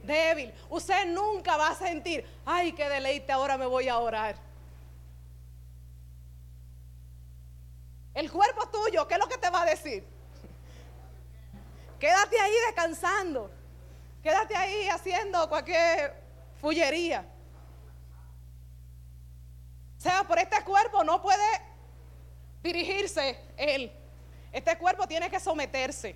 [0.04, 0.54] débil.
[0.70, 4.36] Usted nunca va a sentir, ay, qué deleite, ahora me voy a orar.
[8.14, 10.06] El cuerpo tuyo, ¿qué es lo que te va a decir?
[12.00, 13.50] Quédate ahí descansando.
[14.22, 16.14] Quédate ahí haciendo cualquier
[16.62, 17.26] fullería.
[20.04, 21.62] Sea, por este cuerpo no puede
[22.62, 23.90] dirigirse él.
[24.52, 26.14] Este cuerpo tiene que someterse.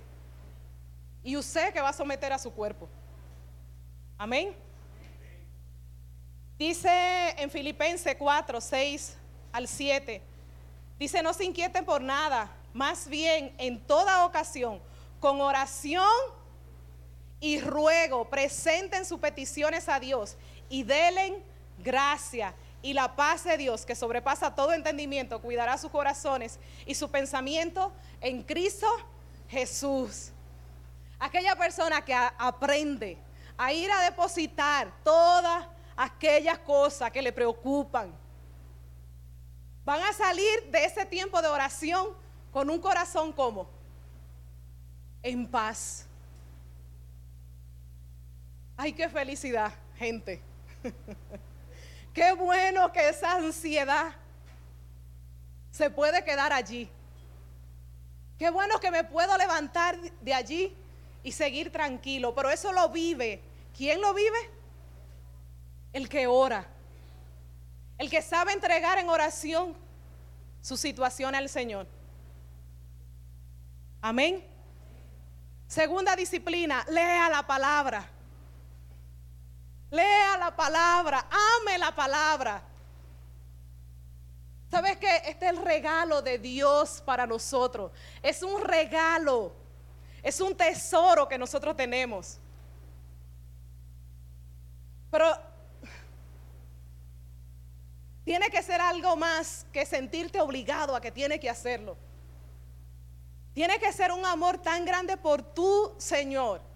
[1.24, 2.86] Y usted que va a someter a su cuerpo.
[4.18, 4.54] Amén.
[6.58, 9.16] Dice en Filipenses 4, 6
[9.52, 10.20] al 7.
[10.98, 14.82] Dice, no se inquieten por nada, más bien en toda ocasión,
[15.18, 16.04] con oración
[17.40, 20.36] y ruego presenten sus peticiones a Dios
[20.68, 21.42] y denle
[21.78, 27.10] gracia y la paz de Dios que sobrepasa todo entendimiento cuidará sus corazones y su
[27.10, 28.86] pensamiento en Cristo
[29.48, 30.30] Jesús.
[31.18, 33.18] Aquella persona que aprende
[33.56, 38.14] a ir a depositar todas aquellas cosas que le preocupan,
[39.84, 42.08] van a salir de ese tiempo de oración
[42.52, 43.68] con un corazón como
[45.22, 46.08] en paz
[48.80, 50.40] Ay, qué felicidad, gente.
[52.18, 54.12] qué bueno que esa ansiedad
[55.70, 56.90] se puede quedar allí.
[58.36, 60.76] Qué bueno que me puedo levantar de allí
[61.22, 62.34] y seguir tranquilo.
[62.34, 63.40] Pero eso lo vive.
[63.76, 64.50] ¿Quién lo vive?
[65.92, 66.66] El que ora.
[67.98, 69.76] El que sabe entregar en oración
[70.60, 71.86] su situación al Señor.
[74.00, 74.44] Amén.
[75.68, 78.10] Segunda disciplina, lea la palabra.
[79.90, 82.62] Lea la palabra, ame la palabra.
[84.70, 85.22] ¿Sabes qué?
[85.24, 87.90] Este es el regalo de Dios para nosotros.
[88.22, 89.52] Es un regalo.
[90.22, 92.38] Es un tesoro que nosotros tenemos.
[95.10, 95.26] Pero
[98.24, 101.96] tiene que ser algo más que sentirte obligado a que tiene que hacerlo.
[103.54, 106.67] Tiene que ser un amor tan grande por tu Señor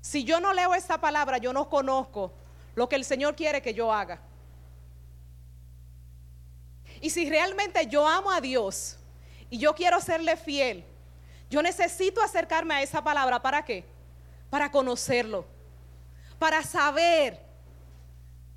[0.00, 2.32] si yo no leo esta palabra, yo no conozco
[2.74, 4.20] lo que el Señor quiere que yo haga.
[7.00, 8.96] Y si realmente yo amo a Dios
[9.48, 10.84] y yo quiero serle fiel,
[11.48, 13.40] yo necesito acercarme a esa palabra.
[13.42, 13.84] ¿Para qué?
[14.48, 15.44] Para conocerlo.
[16.38, 17.40] Para saber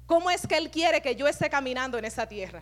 [0.06, 2.62] cómo es que Él quiere que yo esté caminando en esa tierra.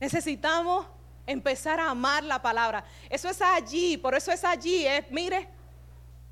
[0.00, 0.86] Necesitamos
[1.26, 2.84] empezar a amar la palabra.
[3.08, 5.06] Eso es allí, por eso es allí, ¿eh?
[5.10, 5.48] mire,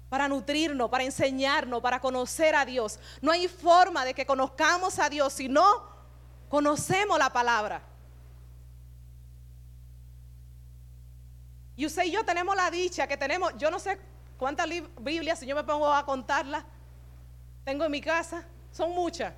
[0.08, 2.98] para nutrirnos, para enseñarnos, para conocer a Dios.
[3.20, 5.90] No hay forma de que conozcamos a Dios si no
[6.48, 7.82] conocemos la palabra.
[11.76, 13.98] Y usted y yo tenemos la dicha que tenemos, yo no sé
[14.36, 14.68] cuántas
[15.00, 16.64] Biblias, si yo me pongo a contarlas,
[17.64, 19.32] tengo en mi casa, son muchas.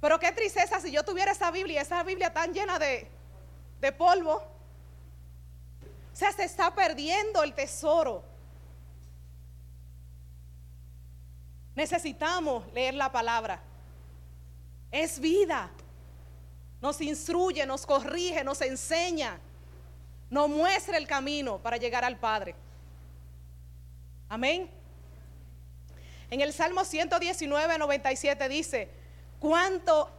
[0.00, 3.10] Pero qué tristeza si yo tuviera esa Biblia, esa Biblia tan llena de,
[3.80, 4.59] de polvo.
[6.20, 8.22] Sea, se está perdiendo el tesoro.
[11.74, 13.62] Necesitamos leer la palabra.
[14.90, 15.70] Es vida.
[16.82, 19.40] Nos instruye, nos corrige, nos enseña,
[20.28, 22.54] nos muestra el camino para llegar al Padre.
[24.28, 24.68] Amén.
[26.30, 28.90] En el Salmo 119, 97 dice,
[29.38, 30.10] cuánto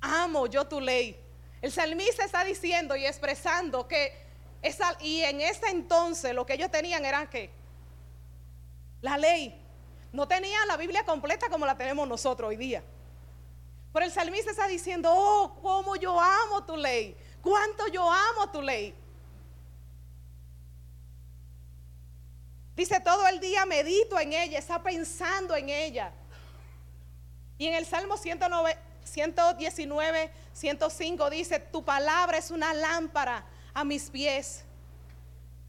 [0.00, 1.22] amo yo tu ley.
[1.60, 4.27] El salmista está diciendo y expresando que
[5.00, 7.50] y en ese entonces lo que ellos tenían era que
[9.00, 9.64] la ley.
[10.12, 12.82] No tenían la Biblia completa como la tenemos nosotros hoy día.
[13.92, 18.62] Pero el salmista está diciendo, oh, cómo yo amo tu ley, cuánto yo amo tu
[18.62, 18.94] ley.
[22.76, 26.12] Dice, todo el día medito en ella, está pensando en ella.
[27.58, 33.44] Y en el Salmo 109, 119, 105 dice, tu palabra es una lámpara
[33.78, 34.64] a mis pies.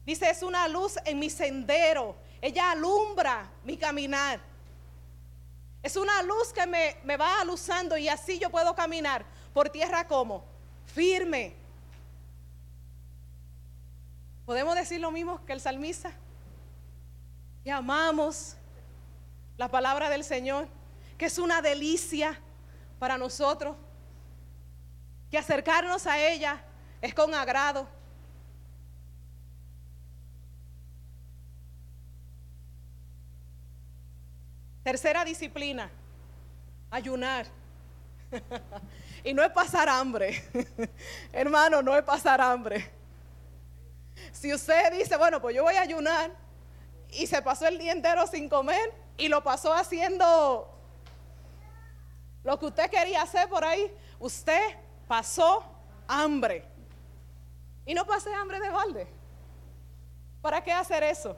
[0.04, 2.16] Dice, es una luz en mi sendero.
[2.40, 4.40] Ella alumbra mi caminar.
[5.82, 10.06] Es una luz que me, me va aluzando y así yo puedo caminar por tierra
[10.08, 10.44] como
[10.86, 11.54] firme.
[14.44, 16.12] ¿Podemos decir lo mismo que el salmista?
[17.62, 18.56] Que amamos
[19.56, 20.66] la palabra del Señor,
[21.16, 22.40] que es una delicia
[22.98, 23.76] para nosotros,
[25.30, 26.64] que acercarnos a ella
[27.00, 27.99] es con agrado.
[34.82, 35.90] Tercera disciplina,
[36.90, 37.46] ayunar.
[39.24, 40.42] y no es pasar hambre.
[41.32, 42.90] Hermano, no es pasar hambre.
[44.32, 46.30] Si usted dice, bueno, pues yo voy a ayunar
[47.10, 50.76] y se pasó el día entero sin comer y lo pasó haciendo
[52.42, 54.60] lo que usted quería hacer por ahí, usted
[55.06, 55.64] pasó
[56.08, 56.66] hambre.
[57.84, 59.06] Y no pasé hambre de balde.
[60.40, 61.36] ¿Para qué hacer eso?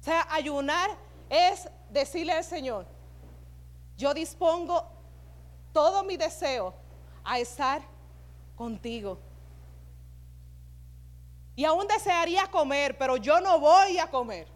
[0.00, 0.90] O sea, ayunar
[1.32, 2.84] es decirle al Señor,
[3.96, 4.86] yo dispongo
[5.72, 6.74] todo mi deseo
[7.24, 7.80] a estar
[8.54, 9.18] contigo.
[11.56, 14.46] Y aún desearía comer, pero yo no voy a comer.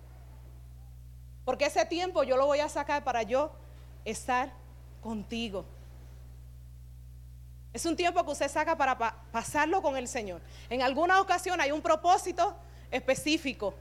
[1.47, 3.51] Porque ese tiempo yo lo voy a sacar para yo
[4.05, 4.53] estar
[5.01, 5.65] contigo.
[7.73, 8.99] Es un tiempo que usted saca para
[9.33, 10.43] pasarlo con el Señor.
[10.69, 12.55] En alguna ocasión hay un propósito
[12.91, 13.73] específico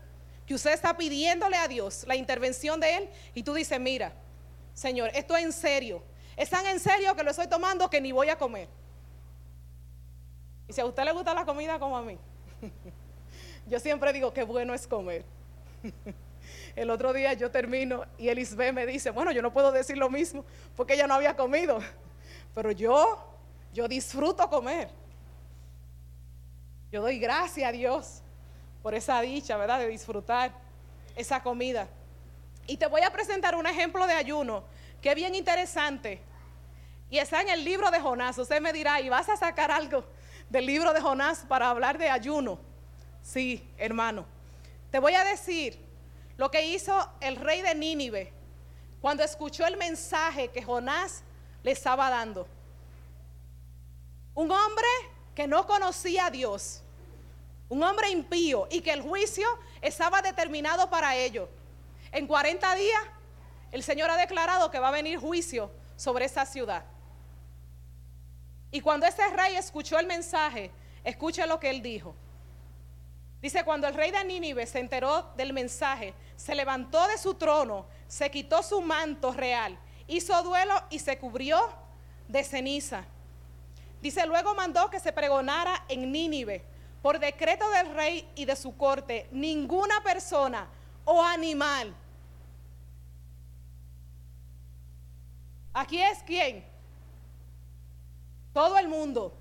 [0.46, 4.14] que usted está pidiéndole a Dios la intervención de Él y tú dices, mira,
[4.74, 6.04] Señor, esto es en serio.
[6.36, 8.68] Es tan en serio que lo estoy tomando que ni voy a comer.
[10.68, 12.18] Y si a usted le gusta la comida como a mí,
[13.68, 15.24] yo siempre digo que bueno es comer.
[16.76, 20.10] El otro día yo termino y Elisbe me dice, bueno, yo no puedo decir lo
[20.10, 21.80] mismo porque ella no había comido,
[22.54, 23.34] pero yo,
[23.74, 24.90] yo disfruto comer.
[26.92, 28.22] Yo doy gracias a Dios
[28.86, 29.80] por esa dicha, ¿verdad?
[29.80, 30.52] De disfrutar
[31.16, 31.88] esa comida.
[32.68, 34.64] Y te voy a presentar un ejemplo de ayuno
[35.02, 36.22] que es bien interesante.
[37.10, 38.38] Y está en el libro de Jonás.
[38.38, 40.06] Usted me dirá, ¿y vas a sacar algo
[40.52, 42.60] del libro de Jonás para hablar de ayuno?
[43.24, 44.24] Sí, hermano.
[44.92, 45.80] Te voy a decir
[46.38, 48.34] lo que hizo el rey de Nínive
[49.02, 51.24] cuando escuchó el mensaje que Jonás
[51.64, 52.48] le estaba dando.
[54.36, 54.88] Un hombre
[55.34, 56.84] que no conocía a Dios,
[57.70, 59.48] un hombre impío y que el juicio
[59.82, 61.50] estaba determinado para ello.
[62.12, 63.02] En 40 días
[63.72, 66.86] el Señor ha declarado que va a venir juicio sobre esa ciudad.
[68.72, 70.72] Y cuando ese rey escuchó el mensaje,
[71.04, 72.16] escuche lo que él dijo.
[73.42, 77.86] Dice, cuando el rey de Nínive se enteró del mensaje, se levantó de su trono,
[78.08, 81.60] se quitó su manto real, hizo duelo y se cubrió
[82.28, 83.06] de ceniza.
[84.02, 86.66] Dice, luego mandó que se pregonara en Nínive,
[87.06, 90.68] por decreto del rey y de su corte, ninguna persona
[91.04, 91.94] o animal.
[95.72, 96.66] Aquí es quién?
[98.54, 99.38] Todo el mundo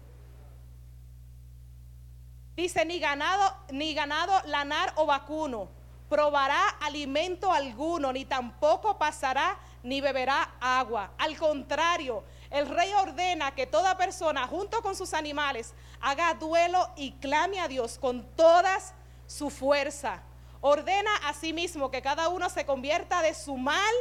[2.55, 5.71] Dice, ni ganado, ni ganado lanar o vacuno,
[6.11, 11.13] probará alimento alguno, ni tampoco pasará ni beberá agua.
[11.17, 12.25] Al contrario,
[12.55, 17.67] el rey ordena que toda persona, junto con sus animales, haga duelo y clame a
[17.67, 18.95] Dios con todas
[19.27, 20.23] su fuerza.
[20.61, 23.93] Ordena asimismo que cada uno se convierta de su mal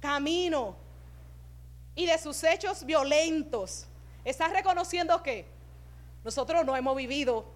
[0.00, 0.76] camino
[1.94, 3.86] y de sus hechos violentos.
[4.22, 5.46] Está reconociendo que
[6.22, 7.46] nosotros no hemos vivido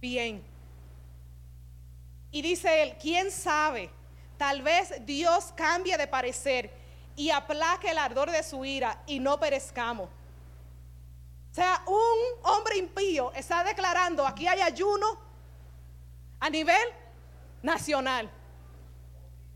[0.00, 0.42] bien.
[2.30, 3.90] Y dice él, ¿quién sabe?
[4.38, 6.81] Tal vez Dios cambie de parecer
[7.16, 10.08] y aplaque el ardor de su ira y no perezcamos.
[11.50, 15.18] O sea, un hombre impío está declarando, aquí hay ayuno
[16.40, 16.82] a nivel
[17.62, 18.30] nacional.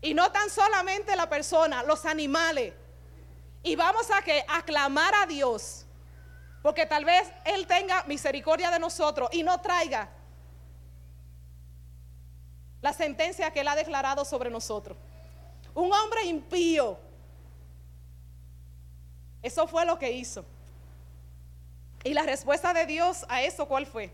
[0.01, 2.73] Y no tan solamente la persona, los animales.
[3.63, 5.85] Y vamos a que aclamar a Dios.
[6.61, 10.09] Porque tal vez Él tenga misericordia de nosotros y no traiga
[12.81, 14.95] la sentencia que Él ha declarado sobre nosotros.
[15.73, 16.99] Un hombre impío
[19.47, 20.43] Eso fue lo que hizo.
[22.03, 24.11] Y la respuesta de Dios a eso, ¿cuál fue?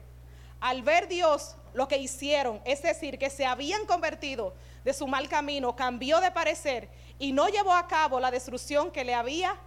[0.60, 4.54] Al ver Dios lo que hicieron, es decir, que se habían convertido
[4.86, 9.04] de su mal camino, cambió de parecer y no llevó a cabo la destrucción que
[9.04, 9.58] le había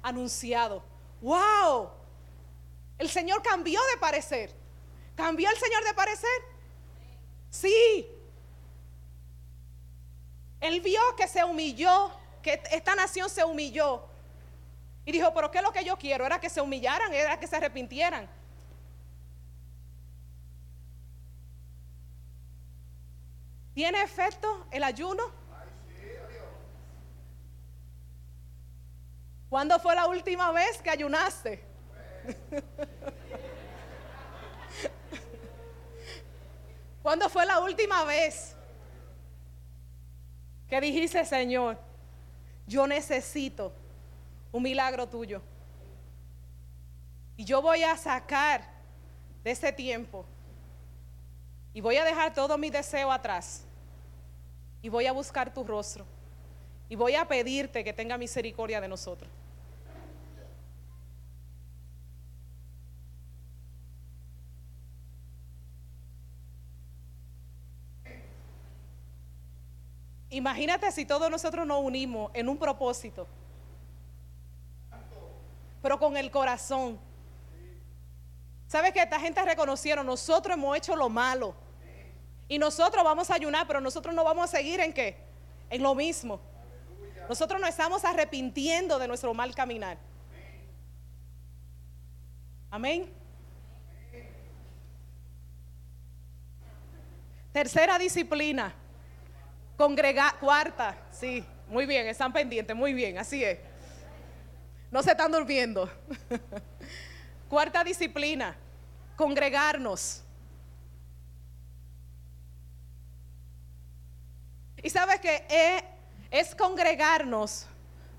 [0.00, 0.84] anunciado.
[1.20, 1.90] ¡Wow!
[2.96, 4.54] El Señor cambió de parecer.
[5.16, 6.40] ¿Cambió el Señor de parecer?
[7.50, 8.06] Sí.
[10.60, 12.12] Él vio que se humilló,
[12.42, 14.14] que esta nación se humilló.
[15.06, 16.26] Y dijo, pero ¿qué es lo que yo quiero?
[16.26, 18.28] Era que se humillaran, era que se arrepintieran.
[23.72, 25.22] ¿Tiene efecto el ayuno?
[29.48, 31.62] ¿Cuándo fue la última vez que ayunaste?
[37.02, 38.56] ¿Cuándo fue la última vez
[40.68, 41.78] que dijiste, Señor,
[42.66, 43.72] yo necesito
[44.56, 45.42] un milagro tuyo?
[47.36, 48.64] Y yo voy a sacar
[49.44, 50.24] de ese tiempo
[51.74, 53.64] y voy a dejar todo mi deseo atrás
[54.80, 56.06] y voy a buscar tu rostro
[56.88, 59.30] y voy a pedirte que tenga misericordia de nosotros.
[70.30, 73.26] Imagínate si todos nosotros nos unimos en un propósito,
[75.86, 76.98] pero con el corazón.
[78.66, 80.04] ¿Sabes que esta gente reconocieron?
[80.04, 81.54] Nosotros hemos hecho lo malo.
[82.48, 85.16] Y nosotros vamos a ayunar, pero nosotros no vamos a seguir en qué?
[85.70, 86.40] En lo mismo.
[87.28, 89.96] Nosotros nos estamos arrepintiendo de nuestro mal caminar.
[92.68, 93.08] Amén.
[97.52, 98.74] Tercera disciplina.
[99.76, 103.60] Congregar, cuarta, sí, muy bien, están pendientes, muy bien, así es.
[104.90, 105.90] No se están durmiendo.
[107.48, 108.56] cuarta disciplina,
[109.16, 110.22] congregarnos.
[114.82, 115.82] Y sabes que es,
[116.30, 117.66] es congregarnos,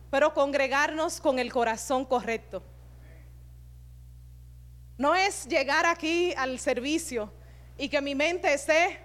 [0.10, 2.64] pero congregarnos con el corazón correcto.
[4.98, 7.32] No es llegar aquí al servicio
[7.78, 9.00] y que mi mente esté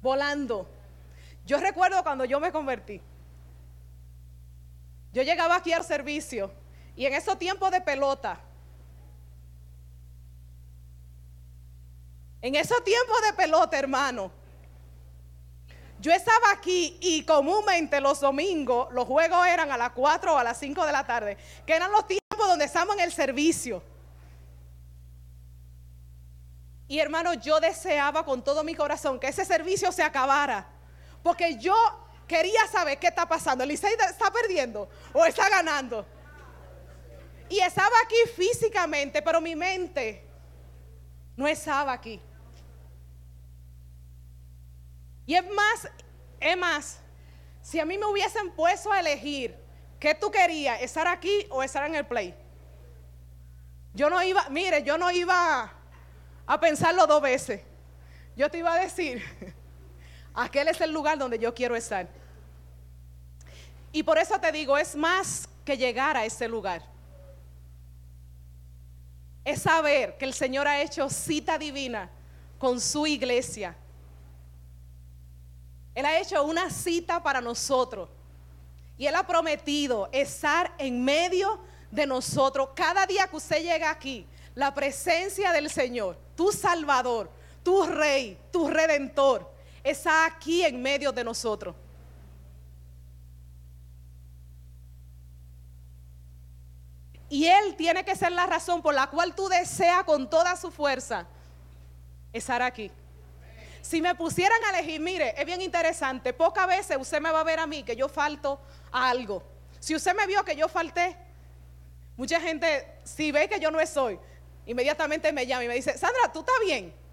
[0.00, 0.68] volando.
[1.44, 3.00] Yo recuerdo cuando yo me convertí.
[5.16, 6.52] Yo llegaba aquí al servicio
[6.94, 8.38] y en esos tiempos de pelota,
[12.42, 14.30] en esos tiempos de pelota, hermano,
[16.00, 20.44] yo estaba aquí y comúnmente los domingos los juegos eran a las 4 o a
[20.44, 23.82] las 5 de la tarde, que eran los tiempos donde estábamos en el servicio.
[26.88, 30.66] Y hermano, yo deseaba con todo mi corazón que ese servicio se acabara.
[31.22, 31.74] Porque yo
[32.26, 33.64] quería saber qué está pasando.
[33.64, 36.06] ¿El está perdiendo o está ganando?
[37.48, 40.24] Y estaba aquí físicamente, pero mi mente
[41.36, 42.20] no estaba aquí.
[45.26, 45.88] Y es más,
[46.40, 47.00] es más,
[47.62, 49.56] si a mí me hubiesen puesto a elegir
[49.98, 52.34] qué tú querías, estar aquí o estar en el play.
[53.94, 55.72] Yo no iba, mire, yo no iba
[56.46, 57.62] a pensarlo dos veces.
[58.36, 59.22] Yo te iba a decir,
[60.36, 62.08] aquel es el lugar donde yo quiero estar.
[63.90, 66.82] Y por eso te digo, es más que llegar a ese lugar.
[69.44, 72.10] Es saber que el Señor ha hecho cita divina
[72.58, 73.74] con su iglesia.
[75.94, 78.08] Él ha hecho una cita para nosotros.
[78.98, 81.58] Y Él ha prometido estar en medio
[81.90, 82.70] de nosotros.
[82.74, 87.30] Cada día que usted llega aquí, la presencia del Señor, tu Salvador,
[87.62, 89.55] tu Rey, tu Redentor,
[89.90, 91.74] está aquí en medio de nosotros.
[97.28, 100.70] Y Él tiene que ser la razón por la cual tú deseas con toda su
[100.70, 101.26] fuerza
[102.32, 102.90] estar aquí.
[103.80, 107.44] Si me pusieran a elegir, mire, es bien interesante, pocas veces usted me va a
[107.44, 108.60] ver a mí que yo falto
[108.90, 109.42] a algo.
[109.78, 111.16] Si usted me vio que yo falté,
[112.16, 114.18] mucha gente, si ve que yo no soy,
[114.66, 117.05] inmediatamente me llama y me dice, Sandra, ¿tú estás bien?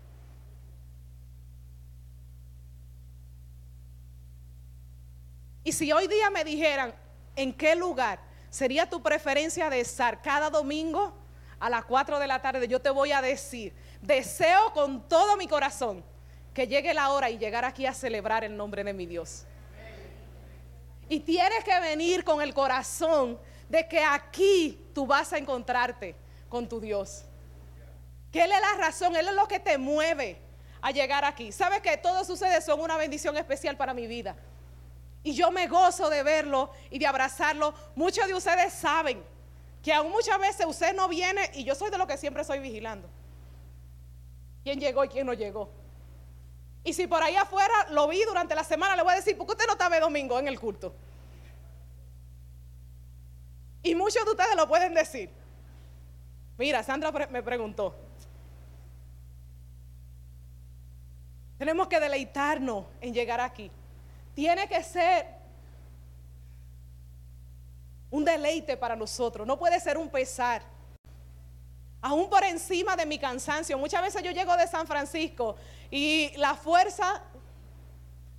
[5.63, 6.93] Y si hoy día me dijeran,
[7.35, 11.13] ¿en qué lugar sería tu preferencia de estar cada domingo
[11.59, 12.67] a las 4 de la tarde?
[12.67, 16.03] Yo te voy a decir, deseo con todo mi corazón
[16.53, 19.45] que llegue la hora y llegar aquí a celebrar el nombre de mi Dios.
[21.09, 23.39] Y tienes que venir con el corazón
[23.69, 26.15] de que aquí tú vas a encontrarte
[26.49, 27.25] con tu Dios
[28.33, 30.41] que Él es la razón, Él es lo que te mueve
[30.81, 31.51] a llegar aquí.
[31.51, 32.59] ¿Sabes que todo sucede?
[32.61, 34.35] Son una bendición especial para mi vida.
[35.23, 37.73] Y yo me gozo de verlo y de abrazarlo.
[37.95, 39.23] Muchos de ustedes saben
[39.81, 42.59] que aún muchas veces usted no viene y yo soy de lo que siempre estoy
[42.59, 43.09] vigilando.
[44.63, 45.69] ¿Quién llegó y quién no llegó?
[46.83, 49.47] Y si por ahí afuera lo vi durante la semana, le voy a decir, ¿por
[49.47, 50.93] qué usted no estaba domingo en el culto?
[53.81, 55.29] Y muchos de ustedes lo pueden decir.
[56.57, 57.95] Mira, Sandra me preguntó.
[61.57, 63.71] Tenemos que deleitarnos en llegar aquí.
[64.33, 65.27] Tiene que ser
[68.09, 70.61] un deleite para nosotros, no puede ser un pesar.
[72.01, 75.55] Aún por encima de mi cansancio, muchas veces yo llego de San Francisco
[75.89, 77.23] y la fuerza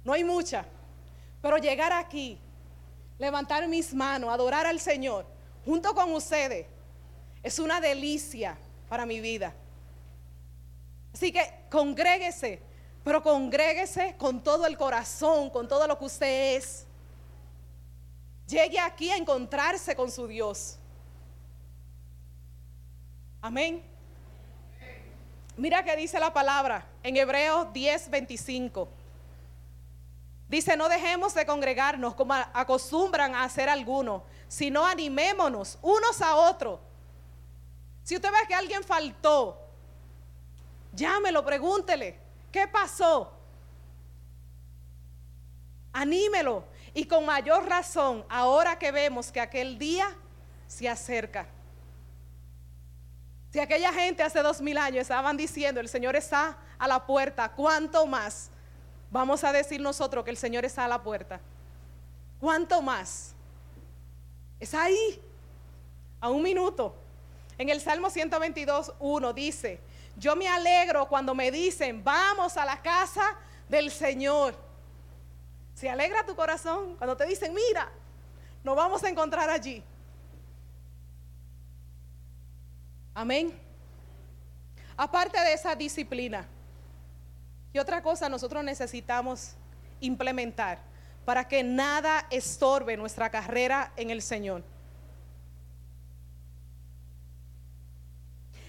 [0.05, 0.67] no hay mucha,
[1.41, 2.39] pero llegar aquí,
[3.19, 5.27] levantar mis manos, adorar al Señor,
[5.65, 6.67] junto con ustedes,
[7.43, 8.57] es una delicia
[8.89, 9.55] para mi vida.
[11.13, 12.61] Así que congréguese,
[13.05, 16.87] pero congréguese con todo el corazón, con todo lo que usted es.
[18.49, 20.79] Llegue aquí a encontrarse con su Dios.
[23.43, 23.85] Amén.
[25.59, 28.89] Mira que dice la palabra en Hebreos 10, 25.
[30.49, 36.81] Dice, no dejemos de congregarnos como acostumbran a hacer algunos, sino animémonos unos a otros.
[38.03, 39.61] Si usted ve que alguien faltó,
[40.95, 42.24] llámelo, pregúntele.
[42.55, 43.33] ¿Qué pasó?
[45.93, 46.63] Anímelo.
[46.95, 50.07] Y con mayor razón, ahora que vemos que aquel día
[50.69, 51.49] se acerca.
[53.51, 57.51] Si aquella gente hace dos mil años estaban diciendo, el Señor está a la puerta,
[57.51, 58.51] ¿cuánto más
[59.11, 61.41] vamos a decir nosotros que el Señor está a la puerta?
[62.39, 63.35] ¿Cuánto más?
[64.61, 65.21] Es ahí,
[66.21, 66.95] a un minuto.
[67.59, 69.81] En el Salmo 122, 1 dice,
[70.17, 73.37] yo me alegro cuando me dicen, vamos a la casa
[73.69, 74.55] del Señor.
[75.75, 77.91] Se alegra tu corazón cuando te dicen, mira,
[78.63, 79.83] nos vamos a encontrar allí.
[83.13, 83.59] Amén.
[84.97, 86.47] Aparte de esa disciplina,
[87.73, 89.55] ¿qué otra cosa nosotros necesitamos
[90.01, 90.79] implementar
[91.25, 94.63] para que nada estorbe nuestra carrera en el Señor?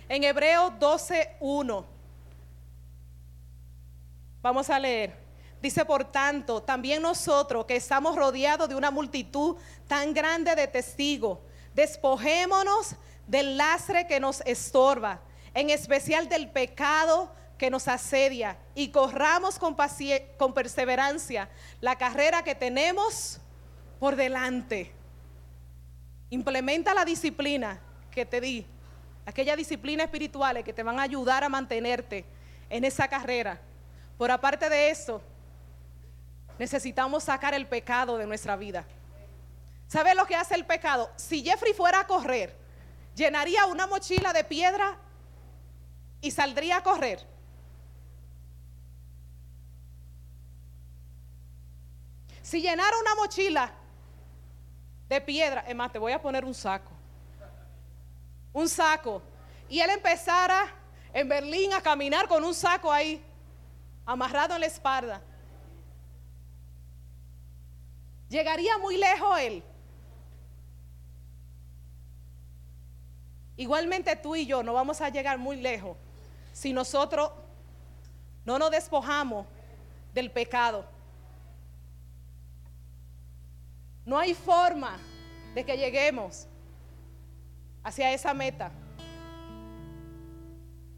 [0.07, 1.85] En Hebreos 12.1.
[4.41, 5.25] Vamos a leer.
[5.61, 9.55] Dice, por tanto, también nosotros que estamos rodeados de una multitud
[9.87, 11.39] tan grande de testigos,
[11.73, 12.95] despojémonos
[13.25, 15.21] del lastre que nos estorba,
[15.55, 19.75] en especial del pecado que nos asedia, y corramos con,
[20.37, 21.49] con perseverancia
[21.81, 23.39] la carrera que tenemos
[23.99, 24.91] por delante.
[26.29, 27.81] Implementa la disciplina
[28.11, 28.67] que te di
[29.26, 32.26] aquellas disciplinas espirituales que te van a ayudar a mantenerte
[32.69, 33.59] en esa carrera.
[34.17, 35.21] Por aparte de eso,
[36.59, 38.86] necesitamos sacar el pecado de nuestra vida.
[39.88, 41.11] ¿Sabes lo que hace el pecado?
[41.15, 42.55] Si Jeffrey fuera a correr,
[43.15, 44.97] llenaría una mochila de piedra
[46.21, 47.19] y saldría a correr.
[52.41, 53.71] Si llenara una mochila
[55.09, 56.91] de piedra, es más, te voy a poner un saco
[58.55, 59.21] un saco,
[59.67, 60.73] y él empezara
[61.13, 63.21] en Berlín a caminar con un saco ahí,
[64.05, 65.21] amarrado en la espalda,
[68.29, 69.63] llegaría muy lejos él.
[73.57, 75.97] Igualmente tú y yo no vamos a llegar muy lejos
[76.53, 77.31] si nosotros
[78.45, 79.45] no nos despojamos
[80.13, 80.85] del pecado.
[84.05, 84.97] No hay forma
[85.53, 86.47] de que lleguemos
[87.86, 88.71] hacia esa meta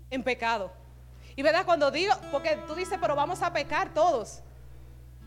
[0.10, 0.72] en pecado.
[1.36, 4.42] Y verdad, cuando digo, porque tú dices, pero vamos a pecar todos.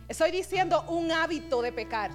[0.09, 2.11] Estoy diciendo un hábito de pecar.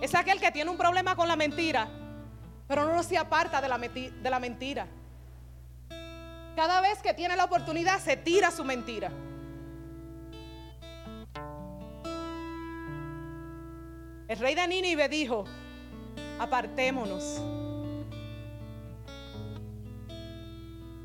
[0.00, 1.86] Es aquel que tiene un problema con la mentira,
[2.66, 4.88] pero no se aparta de la, de la mentira.
[6.56, 9.12] Cada vez que tiene la oportunidad se tira su mentira.
[14.26, 15.44] El rey de Nínive dijo,
[16.40, 17.38] apartémonos.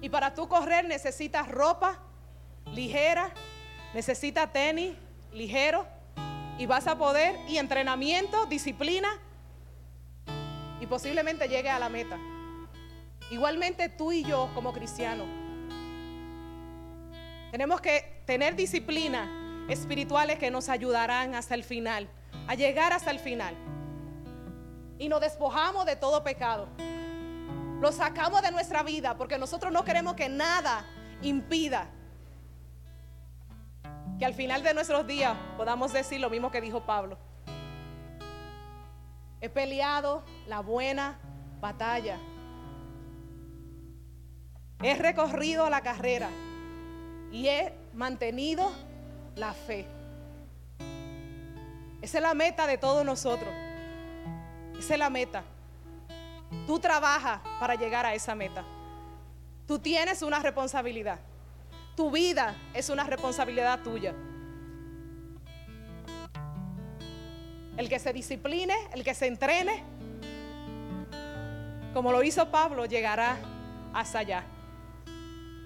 [0.01, 1.99] Y para tú correr necesitas ropa
[2.73, 3.33] ligera,
[3.93, 4.95] necesitas tenis
[5.33, 5.85] ligero
[6.57, 9.09] y vas a poder y entrenamiento, disciplina
[10.79, 12.17] y posiblemente llegue a la meta.
[13.29, 15.27] Igualmente tú y yo como cristianos
[17.51, 22.07] tenemos que tener disciplina espirituales que nos ayudarán hasta el final,
[22.47, 23.55] a llegar hasta el final
[24.97, 26.67] y nos despojamos de todo pecado.
[27.81, 30.85] Lo sacamos de nuestra vida porque nosotros no queremos que nada
[31.21, 31.89] impida
[34.17, 37.17] que al final de nuestros días podamos decir lo mismo que dijo Pablo.
[39.41, 41.19] He peleado la buena
[41.59, 42.17] batalla.
[44.81, 46.29] He recorrido la carrera
[47.31, 48.71] y he mantenido
[49.35, 49.85] la fe.
[52.01, 53.64] Esa es la meta de todos nosotros.
[54.79, 55.43] Esa es la meta.
[56.67, 58.63] Tú trabajas para llegar a esa meta.
[59.67, 61.19] Tú tienes una responsabilidad.
[61.95, 64.13] Tu vida es una responsabilidad tuya.
[67.77, 69.83] El que se discipline, el que se entrene,
[71.93, 73.37] como lo hizo Pablo, llegará
[73.93, 74.43] hasta allá.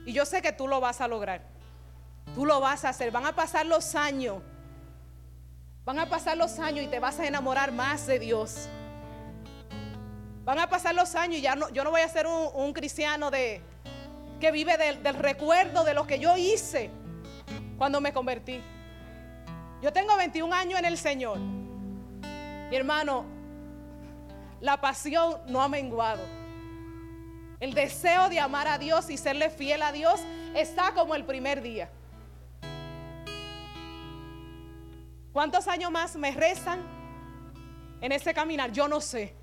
[0.06, 1.42] Y yo sé que tú lo vas a lograr.
[2.36, 3.12] Tú lo vas a hacer.
[3.12, 4.42] Van a pasar los años.
[5.86, 8.70] Van a pasar los años y te vas a enamorar más de Dios.
[10.50, 13.30] Van a pasar los años y ya no, yo no voy a ser un, cristiano
[13.30, 13.62] de,
[14.40, 16.90] que vive del, del recuerdo de lo que yo hice
[17.78, 18.60] cuando me convertí.
[19.80, 21.38] Yo tengo 21 años en el Señor.
[21.38, 23.26] Mi hermano,
[24.60, 26.24] la pasión no ha menguado.
[27.60, 30.20] El deseo de amar a Dios y serle fiel a Dios
[30.56, 31.92] está como el primer día.
[35.32, 36.82] ¿Cuántos años más me rezan
[38.02, 38.72] en ese caminar?
[38.72, 39.38] Yo no sé.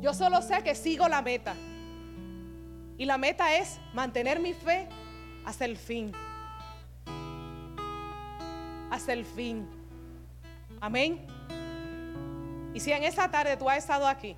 [0.00, 1.54] Yo solo sé que sigo la meta.
[2.98, 4.88] Y la meta es mantener mi fe
[5.44, 6.12] hasta el fin.
[8.90, 9.68] Hasta el fin.
[10.80, 11.26] Amén.
[12.74, 14.36] Y si en esa tarde tú has estado aquí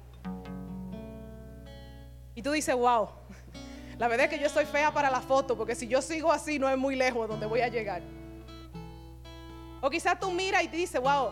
[2.34, 3.08] y tú dices, wow,
[3.98, 6.56] la verdad es que yo soy fea para la foto, porque si yo sigo así
[6.56, 8.00] no es muy lejos donde voy a llegar.
[9.80, 11.30] O quizás tú miras y dices, wow,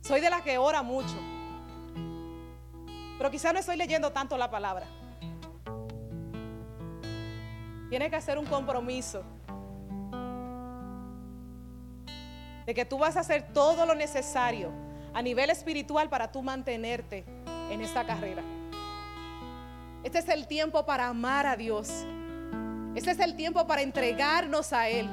[0.00, 1.14] soy de la que ora mucho,
[3.22, 4.84] pero quizás no estoy leyendo tanto la palabra.
[7.88, 9.22] Tienes que hacer un compromiso
[12.66, 14.72] de que tú vas a hacer todo lo necesario
[15.14, 17.24] a nivel espiritual para tú mantenerte
[17.70, 18.42] en esta carrera.
[20.02, 22.04] Este es el tiempo para amar a Dios.
[22.96, 25.08] Este es el tiempo para entregarnos a Él.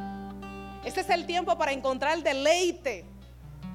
[0.83, 3.05] Este es el tiempo para encontrar deleite.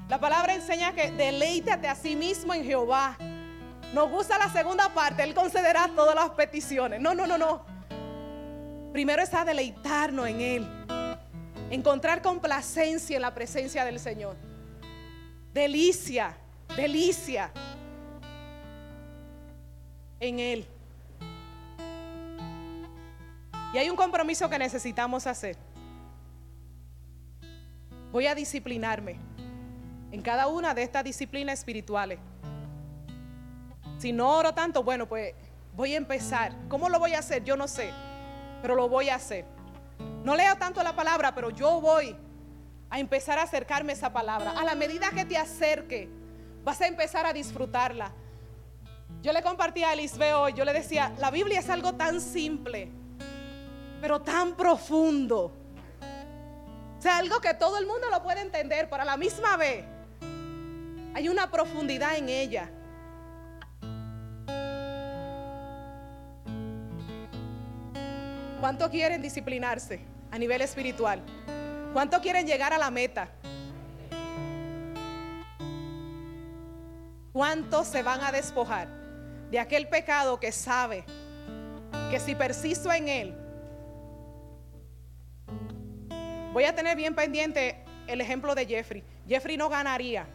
[0.08, 3.16] La palabra enseña que deleítate a sí mismo en Jehová.
[3.92, 7.00] Nos gusta la segunda parte, Él concederá todas las peticiones.
[7.00, 7.64] No, no, no, no.
[8.92, 10.68] Primero está deleitarnos en Él.
[11.70, 14.36] Encontrar complacencia en la presencia del Señor.
[15.52, 16.36] Delicia,
[16.76, 17.50] delicia
[20.20, 20.66] en Él.
[23.72, 25.56] Y hay un compromiso que necesitamos hacer.
[28.12, 29.16] Voy a disciplinarme
[30.12, 32.20] en cada una de estas disciplinas espirituales.
[34.04, 35.32] Si no oro tanto, bueno, pues
[35.72, 36.52] voy a empezar.
[36.68, 37.42] ¿Cómo lo voy a hacer?
[37.42, 37.90] Yo no sé,
[38.60, 39.46] pero lo voy a hacer.
[40.22, 42.14] No leo tanto la palabra, pero yo voy
[42.90, 44.50] a empezar a acercarme a esa palabra.
[44.50, 46.10] A la medida que te acerque,
[46.64, 48.12] vas a empezar a disfrutarla.
[49.22, 52.90] Yo le compartí a Elisbe hoy, yo le decía, la Biblia es algo tan simple,
[54.02, 55.50] pero tan profundo.
[56.98, 59.82] O sea, algo que todo el mundo lo puede entender, pero a la misma vez
[61.14, 62.70] hay una profundidad en ella.
[68.64, 70.00] ¿Cuánto quieren disciplinarse
[70.30, 71.20] a nivel espiritual?
[71.92, 73.28] ¿Cuánto quieren llegar a la meta?
[77.30, 78.88] ¿Cuántos se van a despojar
[79.50, 81.04] de aquel pecado que sabe
[82.10, 83.34] que si persisto en él,
[86.54, 89.04] voy a tener bien pendiente el ejemplo de Jeffrey.
[89.28, 90.26] Jeffrey no ganaría,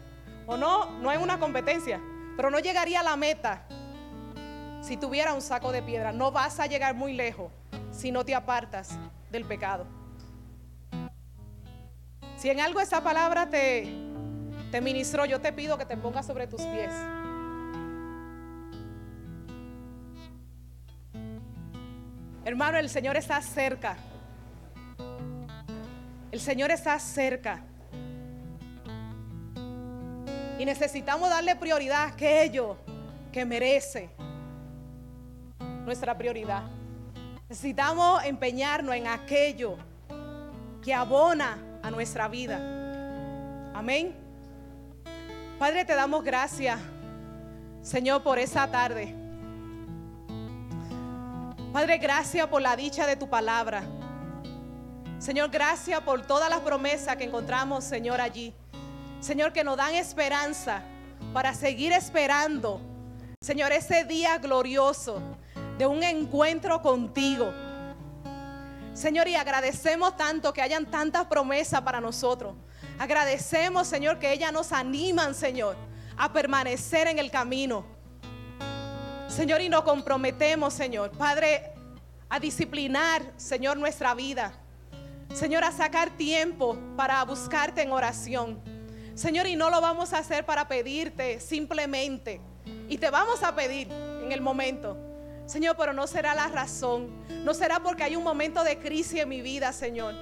[0.46, 2.00] o no, no es una competencia,
[2.36, 3.66] pero no llegaría a la meta
[4.82, 6.12] si tuviera un saco de piedra.
[6.12, 7.50] No vas a llegar muy lejos
[8.00, 8.98] si no te apartas
[9.30, 9.86] del pecado.
[12.38, 13.92] Si en algo esa palabra te,
[14.70, 16.94] te ministró, yo te pido que te pongas sobre tus pies.
[22.42, 23.98] Hermano, el Señor está cerca.
[26.32, 27.62] El Señor está cerca.
[30.58, 32.78] Y necesitamos darle prioridad a aquello
[33.30, 34.08] que merece
[35.84, 36.79] nuestra prioridad.
[37.50, 39.76] Necesitamos empeñarnos en aquello
[40.84, 42.58] que abona a nuestra vida.
[43.74, 44.14] Amén.
[45.58, 46.78] Padre, te damos gracias,
[47.82, 49.16] Señor, por esa tarde.
[51.72, 53.82] Padre, gracias por la dicha de tu palabra.
[55.18, 58.54] Señor, gracias por todas las promesas que encontramos, Señor, allí.
[59.18, 60.84] Señor, que nos dan esperanza
[61.32, 62.80] para seguir esperando,
[63.40, 65.20] Señor, ese día glorioso
[65.80, 67.54] de un encuentro contigo.
[68.92, 72.54] Señor, y agradecemos tanto que hayan tantas promesas para nosotros.
[72.98, 75.76] Agradecemos, Señor, que ellas nos animan, Señor,
[76.18, 77.86] a permanecer en el camino.
[79.26, 81.72] Señor, y nos comprometemos, Señor, Padre,
[82.28, 84.52] a disciplinar, Señor, nuestra vida.
[85.32, 88.60] Señor, a sacar tiempo para buscarte en oración.
[89.14, 92.38] Señor, y no lo vamos a hacer para pedirte simplemente.
[92.86, 95.09] Y te vamos a pedir en el momento.
[95.50, 97.10] Señor, pero no será la razón.
[97.44, 100.14] No será porque hay un momento de crisis en mi vida, Señor.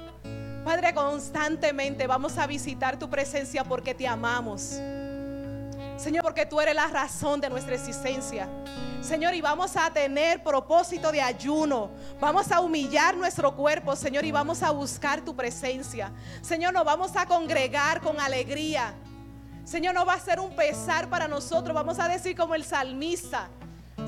[0.64, 4.80] Padre, constantemente vamos a visitar tu presencia porque te amamos.
[5.98, 8.48] Señor, porque tú eres la razón de nuestra existencia.
[9.02, 11.90] Señor, y vamos a tener propósito de ayuno.
[12.18, 16.10] Vamos a humillar nuestro cuerpo, Señor, y vamos a buscar tu presencia.
[16.40, 18.94] Señor, nos vamos a congregar con alegría.
[19.66, 21.74] Señor, no va a ser un pesar para nosotros.
[21.74, 23.50] Vamos a decir como el salmista.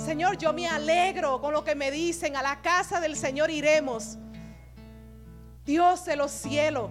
[0.05, 2.37] Señor, yo me alegro con lo que me dicen.
[2.37, 4.17] A la casa del Señor iremos.
[5.65, 6.91] Dios de los cielos.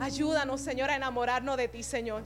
[0.00, 2.24] Ayúdanos, Señor, a enamorarnos de ti, Señor.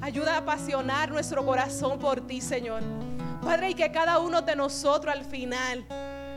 [0.00, 2.82] Ayuda a apasionar nuestro corazón por ti, Señor.
[3.42, 5.86] Padre, y que cada uno de nosotros al final,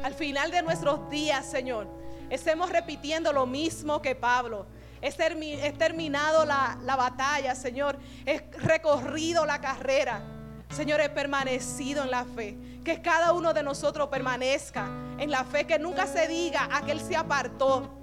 [0.03, 1.87] al final de nuestros días, Señor,
[2.29, 4.67] estemos repitiendo lo mismo que Pablo.
[5.05, 7.99] Es, terminado la, la batalla, Señor.
[8.25, 10.21] Es recorrido la carrera.
[10.69, 12.57] Señor, he permanecido en la fe.
[12.83, 14.87] Que cada uno de nosotros permanezca
[15.19, 15.67] en la fe.
[15.67, 17.99] Que nunca se diga aquel se apartó,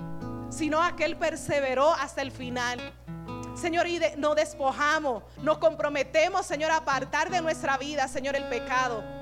[0.50, 2.78] sino aquel perseveró hasta el final.
[3.56, 9.21] Señor, y nos despojamos, nos comprometemos, Señor, a apartar de nuestra vida, Señor, el pecado.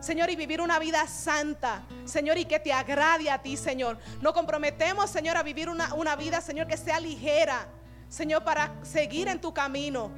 [0.00, 3.98] Señor, y vivir una vida santa, Señor, y que te agrade a ti, Señor.
[4.20, 7.66] Nos comprometemos, Señor, a vivir una, una vida, Señor, que sea ligera,
[8.08, 10.12] Señor, para seguir en tu camino.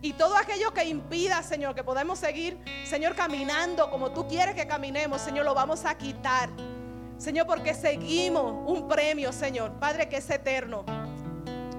[0.00, 4.66] Y todo aquello que impida, Señor, que podamos seguir, Señor, caminando como tú quieres que
[4.66, 6.50] caminemos, Señor, lo vamos a quitar.
[7.16, 10.84] Señor, porque seguimos un premio, Señor, Padre, que es eterno.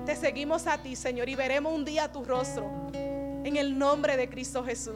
[0.06, 2.66] Te seguimos a ti, Señor, y veremos un día tu rostro.
[2.94, 4.96] En el nombre de Cristo Jesús.